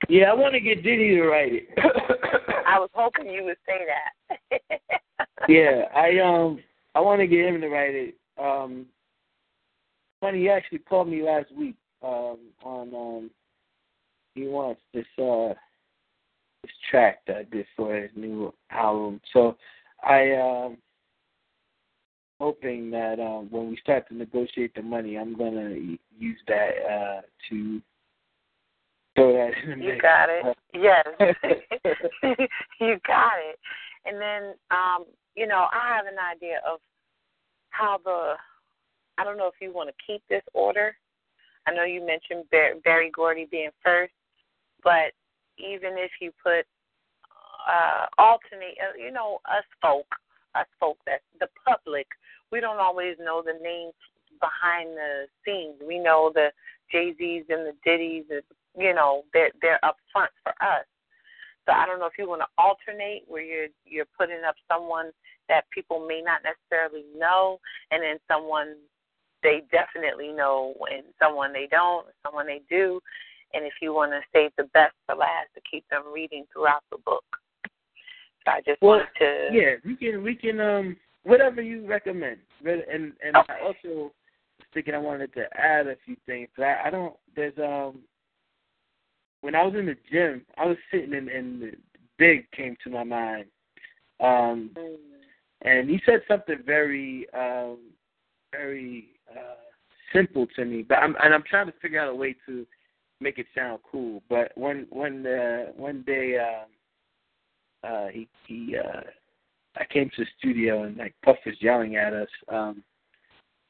Yeah, 0.08 0.32
I 0.32 0.34
want 0.34 0.54
to 0.54 0.60
get 0.60 0.84
Diddy 0.84 1.16
to 1.16 1.24
write 1.24 1.52
it. 1.52 1.70
I 2.68 2.80
was 2.80 2.90
hoping 2.94 3.30
you 3.30 3.44
would 3.44 3.58
say 3.66 3.86
that. 3.88 4.80
yeah, 5.50 5.86
I 5.96 6.20
um 6.20 6.60
I 6.96 7.00
want 7.00 7.20
to 7.22 7.28
get 7.28 7.46
him 7.46 7.60
to 7.62 7.70
write 7.70 7.96
it. 7.96 8.16
Um, 8.38 8.86
funny, 10.20 10.40
he 10.40 10.50
actually 10.50 10.80
called 10.80 11.10
me 11.10 11.24
last 11.24 11.52
week. 11.52 11.76
Um, 12.04 12.38
on 12.64 12.94
um, 12.94 13.32
he 14.36 14.48
wants 14.48 14.82
this 14.94 15.06
uh 15.18 15.54
this 16.62 16.72
track 16.92 17.20
that 17.26 17.38
I 17.38 17.44
did 17.44 17.66
for 17.76 17.96
his 17.96 18.12
new 18.16 18.54
album. 18.70 19.20
So 19.34 19.58
I 20.04 20.34
um 20.34 20.78
hoping 22.40 22.92
that 22.92 23.20
um 23.20 23.48
when 23.50 23.70
we 23.70 23.78
start 23.78 24.08
to 24.10 24.16
negotiate 24.16 24.76
the 24.76 24.84
money, 24.84 25.18
I'm 25.18 25.36
gonna 25.36 25.72
use 26.18 26.40
that 26.48 26.70
uh 26.88 27.22
to 27.50 27.82
throw 29.16 29.34
that 29.34 29.52
in 29.64 29.80
the 29.80 29.86
You 29.86 29.92
mix. 29.94 30.02
got 30.02 30.30
it. 30.30 30.58
Yes. 30.74 31.08
you 32.80 33.00
got 33.08 33.34
it. 33.40 33.58
And 34.06 34.22
then, 34.22 34.54
um, 34.70 35.06
you 35.36 35.48
know, 35.48 35.66
I 35.74 35.96
have 35.96 36.06
an 36.06 36.20
idea 36.20 36.62
of 36.72 36.80
how 37.72 37.98
the, 38.04 38.34
I 39.18 39.24
don't 39.24 39.38
know 39.38 39.48
if 39.48 39.56
you 39.62 39.74
want 39.74 39.90
to 39.90 39.96
keep 40.06 40.22
this 40.30 40.44
order. 40.54 40.96
I 41.68 41.74
know 41.74 41.84
you 41.84 42.06
mentioned 42.06 42.46
Berry 42.84 43.12
Gordy 43.12 43.48
being 43.50 43.72
first, 43.84 44.14
but 44.84 45.12
even 45.58 45.98
if 45.98 46.12
you 46.22 46.32
put 46.42 46.66
uh, 47.68 48.06
alternate, 48.18 48.78
uh, 48.82 48.98
you 48.98 49.12
know, 49.12 49.40
us 49.46 49.66
folk, 49.82 50.08
us 50.56 50.68
folk, 50.80 50.98
that 51.06 51.22
the 51.40 51.48
public, 51.68 52.08
we 52.52 52.62
don't 52.62 52.80
always 52.80 53.18
know 53.20 53.44
the 53.46 53.60
names 53.62 53.94
behind 54.40 54.96
the 54.96 55.26
scenes. 55.44 55.76
We 55.86 56.00
know 56.00 56.32
the 56.34 56.52
Jay 56.92 57.14
Z's 57.18 57.44
and 57.50 57.66
the 57.66 57.74
Diddy's, 57.84 58.26
and, 58.30 58.44
you 58.78 58.94
know, 58.94 59.24
they're 59.34 59.52
they're 59.62 59.84
up 59.84 59.98
front 60.14 60.32
for 60.44 60.52
us. 60.64 60.86
So 61.66 61.74
I 61.74 61.86
don't 61.86 62.00
know 62.00 62.06
if 62.06 62.18
you 62.18 62.30
want 62.30 62.42
to 62.42 62.48
alternate 62.58 63.24
where 63.28 63.44
you're 63.44 63.68
you're 63.86 64.06
putting 64.18 64.44
up 64.48 64.56
someone 64.72 65.12
that 65.50 65.66
people 65.72 66.06
may 66.08 66.22
not 66.22 66.42
necessarily 66.44 67.04
know, 67.18 67.60
and 67.92 68.02
then 68.02 68.18
someone 68.28 68.76
they 69.44 69.64
definitely 69.72 70.32
know, 70.32 70.74
when 70.78 71.04
someone 71.22 71.54
they 71.54 71.68
don't, 71.70 72.08
someone 72.26 72.48
they 72.48 72.62
do, 72.70 73.00
and 73.54 73.66
if 73.66 73.74
you 73.82 73.94
want 73.94 74.12
to 74.12 74.22
save 74.34 74.52
the 74.58 74.66
best 74.74 74.94
for 75.06 75.16
last 75.16 75.48
to 75.56 75.62
keep 75.70 75.88
them 75.90 76.04
reading 76.14 76.46
throughout 76.52 76.84
the 76.92 76.98
book. 77.06 77.24
So 78.46 78.52
I 78.52 78.62
just 78.66 78.82
Well, 78.82 79.00
wanted 79.00 79.08
to 79.20 79.48
Yeah, 79.54 79.76
we 79.86 79.96
can 79.96 80.24
we 80.24 80.36
can 80.36 80.60
um 80.60 80.98
whatever 81.24 81.62
you 81.62 81.86
recommend. 81.86 82.38
Re- 82.64 82.86
And 82.92 83.14
and 83.26 83.38
I 83.38 83.60
also 83.64 83.78
was 83.96 84.12
thinking 84.74 84.94
I 84.96 85.00
wanted 85.00 85.34
to 85.34 85.46
add 85.58 85.88
a 85.88 85.96
few 86.06 86.16
things. 86.26 86.50
But 86.56 86.64
I, 86.64 86.84
I 86.86 86.90
don't 86.90 87.16
there's 87.36 87.58
um 87.58 88.00
when 89.42 89.56
I 89.56 89.64
was 89.64 89.76
in 89.76 89.86
the 89.86 89.96
gym, 90.12 90.46
I 90.58 90.66
was 90.66 90.78
sitting 90.92 91.14
in 91.14 91.30
and 91.30 91.76
Big 92.18 92.50
came 92.52 92.76
to 92.84 92.90
my 92.90 93.04
mind. 93.04 93.46
Um 94.20 94.72
Mm. 94.76 94.96
and 95.64 95.90
he 95.90 96.00
said 96.06 96.22
something 96.28 96.60
very 96.66 97.28
um 97.34 97.78
very 98.52 99.17
uh 99.32 99.56
simple 100.14 100.48
to 100.56 100.66
me, 100.66 100.84
but 100.84 100.96
I'm 100.96 101.16
and 101.24 101.34
I'm 101.34 101.44
trying 101.44 101.68
to 101.68 101.74
figure 101.82 102.00
out 102.00 102.10
a 102.10 102.16
way 102.16 102.36
to 102.46 102.66
make 103.20 103.40
it 103.40 103.48
sound 103.56 103.80
cool. 103.90 104.22
But 104.30 104.52
one 104.58 104.88
one 104.90 105.26
uh 105.26 105.72
one 105.76 106.04
day 106.06 106.38
um 106.40 107.90
uh 107.90 108.08
he 108.08 108.28
he 108.48 108.76
uh 108.78 109.02
I 109.76 109.86
came 109.86 110.10
to 110.16 110.24
the 110.24 110.30
studio 110.40 110.84
and 110.84 110.98
like 110.98 111.14
Puff 111.24 111.38
was 111.46 111.56
yelling 111.60 111.96
at 111.96 112.14
us, 112.14 112.30
um 112.50 112.84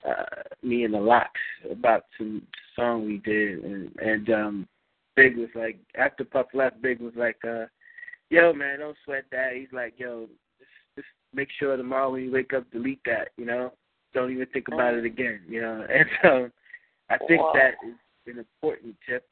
uh 0.07 0.23
me 0.61 0.83
and 0.83 0.93
the 0.93 0.99
LOX 0.99 1.31
about 1.71 2.03
some 2.17 2.43
song 2.75 3.05
we 3.05 3.17
did 3.17 3.63
and 3.63 3.91
and 3.99 4.29
um 4.29 4.67
Big 5.17 5.35
was 5.35 5.49
like 5.55 5.79
after 5.97 6.23
Puff 6.23 6.45
left, 6.53 6.81
Big 6.81 7.01
was 7.01 7.13
like, 7.17 7.37
uh, 7.45 7.65
yo 8.29 8.53
man, 8.53 8.79
don't 8.79 8.95
sweat 9.03 9.25
that. 9.31 9.53
He's 9.55 9.73
like, 9.73 9.95
yo, 9.97 10.27
just 10.59 10.69
just 10.95 11.07
make 11.33 11.49
sure 11.59 11.75
tomorrow 11.75 12.11
when 12.11 12.23
you 12.23 12.31
wake 12.31 12.53
up 12.53 12.69
delete 12.71 13.01
that, 13.05 13.29
you 13.35 13.45
know? 13.45 13.73
Don't 14.13 14.31
even 14.31 14.47
think 14.47 14.67
about 14.67 14.93
it 14.93 15.05
again, 15.05 15.41
you 15.47 15.61
know. 15.61 15.85
And 15.89 16.09
um 16.23 16.51
I 17.09 17.17
think 17.17 17.41
Wow. 17.41 17.53
that 17.53 17.75
is 17.87 17.95
an 18.25 18.37
important 18.37 18.95
tip, 19.07 19.25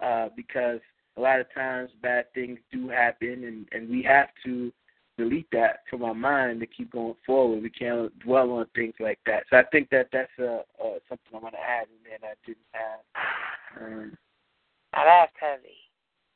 uh, 0.00 0.28
because 0.34 0.80
a 1.16 1.20
lot 1.20 1.40
of 1.40 1.46
times 1.54 1.90
bad 2.02 2.32
things 2.34 2.58
do 2.72 2.88
happen 2.88 3.44
and, 3.44 3.68
and 3.72 3.88
we 3.88 4.02
have 4.02 4.28
to 4.44 4.72
delete 5.16 5.50
that 5.52 5.80
from 5.88 6.00
my 6.00 6.12
mind 6.12 6.60
to 6.60 6.66
keep 6.66 6.90
going 6.90 7.14
forward. 7.26 7.62
We 7.62 7.70
can't 7.70 8.16
dwell 8.20 8.50
on 8.52 8.66
things 8.74 8.94
like 8.98 9.18
that. 9.26 9.44
So 9.50 9.58
I 9.58 9.64
think 9.70 9.90
that 9.90 10.08
that's 10.12 10.30
uh, 10.38 10.62
uh 10.82 10.98
something 11.08 11.34
I'm 11.34 11.42
gonna 11.42 11.58
add 11.58 11.86
in 11.88 12.00
there 12.08 12.18
that 12.22 12.26
I 12.26 12.46
didn't 12.46 12.72
have. 12.72 13.00
Um, 13.80 14.16
now 14.92 15.04
that's 15.04 15.32
heavy. 15.38 15.76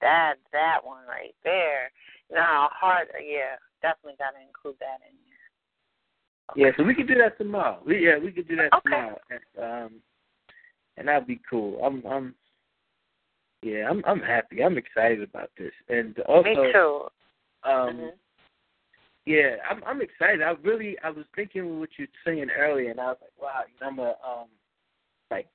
That 0.00 0.34
that 0.52 0.84
one 0.84 1.06
right 1.08 1.34
there. 1.42 1.90
Now 2.30 2.68
hard. 2.72 3.08
Yeah, 3.18 3.56
definitely 3.82 4.16
got 4.18 4.32
to 4.36 4.42
include 4.46 4.76
that 4.80 5.00
in. 5.08 5.16
Yeah, 6.56 6.70
so 6.76 6.84
we 6.84 6.94
could 6.94 7.08
do 7.08 7.14
that 7.16 7.38
tomorrow. 7.38 7.80
We, 7.84 8.06
yeah, 8.06 8.18
we 8.18 8.30
could 8.30 8.46
do 8.48 8.56
that 8.56 8.72
okay. 8.72 8.80
tomorrow, 8.84 9.18
and, 9.30 9.64
um, 9.64 9.92
and 10.96 11.08
that'd 11.08 11.26
be 11.26 11.40
cool. 11.48 11.80
I'm, 11.84 12.02
I'm, 12.06 12.34
yeah, 13.62 13.88
I'm, 13.88 14.02
I'm 14.06 14.20
happy. 14.20 14.62
I'm 14.62 14.76
excited 14.76 15.22
about 15.22 15.50
this, 15.58 15.72
and 15.88 16.18
also, 16.20 16.48
me 16.48 16.54
too. 16.72 17.00
Um, 17.64 17.72
mm-hmm. 17.72 18.06
yeah, 19.24 19.56
I'm, 19.68 19.82
I'm 19.84 20.02
excited. 20.02 20.42
I 20.42 20.52
really, 20.62 20.96
I 21.02 21.10
was 21.10 21.24
thinking 21.34 21.62
of 21.62 21.78
what 21.78 21.88
you 21.98 22.06
were 22.06 22.30
saying 22.30 22.48
earlier, 22.56 22.90
and 22.90 23.00
I 23.00 23.06
was 23.06 23.18
like, 23.22 23.32
wow, 23.40 23.62
you 23.66 23.80
know, 23.80 23.88
I'm 23.88 23.98
a, 23.98 24.08
um, 24.10 24.48
like, 25.30 25.48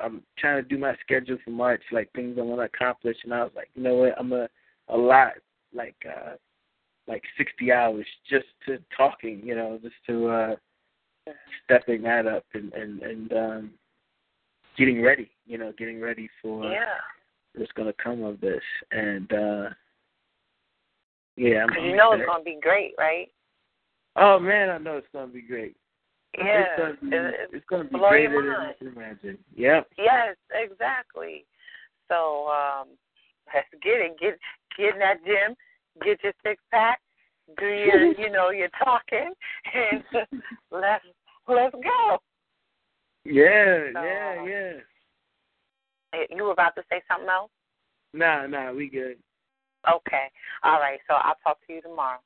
I'm 0.00 0.22
trying 0.36 0.62
to 0.62 0.68
do 0.68 0.78
my 0.78 0.94
schedule 1.00 1.38
for 1.44 1.50
March, 1.50 1.82
like 1.92 2.12
things 2.12 2.36
I 2.38 2.42
want 2.42 2.60
to 2.60 2.76
accomplish, 2.76 3.16
and 3.24 3.32
I 3.32 3.44
was 3.44 3.52
like, 3.54 3.70
you 3.74 3.82
know 3.84 3.94
what, 3.94 4.14
I'm 4.18 4.32
a, 4.32 4.48
a 4.88 4.96
lot, 4.96 5.34
like, 5.72 5.96
uh, 6.06 6.34
like 7.08 7.22
60 7.36 7.72
hours 7.72 8.06
just 8.28 8.46
to 8.66 8.78
talking, 8.96 9.40
you 9.42 9.54
know, 9.54 9.78
just 9.82 9.94
to 10.06 10.28
uh 10.28 10.56
stepping 11.64 12.02
that 12.02 12.26
up 12.26 12.44
and 12.54 12.72
and 12.74 13.02
and 13.02 13.32
um 13.32 13.70
getting 14.76 15.02
ready, 15.02 15.30
you 15.46 15.58
know, 15.58 15.72
getting 15.76 16.00
ready 16.00 16.28
for 16.40 16.70
yeah. 16.70 16.84
what's 17.56 17.72
going 17.72 17.88
to 17.88 18.02
come 18.02 18.22
of 18.22 18.40
this. 18.40 18.62
And 18.92 19.32
uh 19.32 19.68
yeah, 21.36 21.64
I'm, 21.64 21.84
you 21.84 21.96
know 21.96 22.12
it's 22.12 22.26
going 22.26 22.40
to 22.40 22.44
be 22.44 22.58
great, 22.60 22.92
right? 22.98 23.28
Oh 24.16 24.38
man, 24.38 24.70
I 24.70 24.78
know 24.78 24.96
it's 24.96 25.06
going 25.12 25.28
to 25.28 25.32
be 25.32 25.42
great. 25.42 25.76
Yeah, 26.36 26.64
it's 26.64 26.78
going 26.78 26.96
to 26.96 27.00
be, 27.00 27.16
it's, 27.16 27.52
it's 27.52 27.66
to 27.70 27.84
be 27.84 27.98
greater 27.98 28.42
than 28.42 28.68
you 28.68 28.92
can 28.92 29.02
imagine. 29.02 29.38
Yep. 29.56 29.88
Yes, 29.96 30.36
exactly. 30.52 31.46
So 32.08 32.48
um 32.48 32.88
let's 33.54 33.68
get 33.82 34.00
it. 34.00 34.18
Get 34.20 34.38
get 34.76 34.94
in 34.94 35.00
that 35.00 35.24
gym, 35.24 35.56
get 36.04 36.22
your 36.22 36.32
six 36.44 36.62
pack, 36.70 37.00
do 37.58 37.66
your 37.66 38.12
you 38.12 38.30
know 38.30 38.50
your 38.50 38.68
talking, 38.82 39.32
and 39.74 40.02
let's 40.70 41.04
let's 41.48 41.74
go. 41.74 42.18
Yeah, 43.24 43.92
So, 43.92 44.02
yeah, 44.02 44.44
yeah. 44.44 44.72
Eh, 46.14 46.26
You 46.30 46.44
were 46.44 46.52
about 46.52 46.74
to 46.76 46.82
say 46.88 47.02
something 47.08 47.28
else? 47.28 47.50
Nah, 48.14 48.46
nah, 48.46 48.72
we 48.72 48.88
good. 48.88 49.18
Okay. 49.86 50.26
All 50.64 50.80
right. 50.80 50.98
So 51.08 51.14
I'll 51.14 51.36
talk 51.44 51.58
to 51.66 51.72
you 51.74 51.82
tomorrow. 51.82 52.18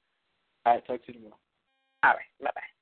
All 0.64 0.74
right, 0.74 0.86
talk 0.86 1.04
to 1.04 1.12
you 1.12 1.14
tomorrow. 1.14 1.38
All 2.04 2.10
right. 2.12 2.30
Bye 2.40 2.50
bye. 2.54 2.82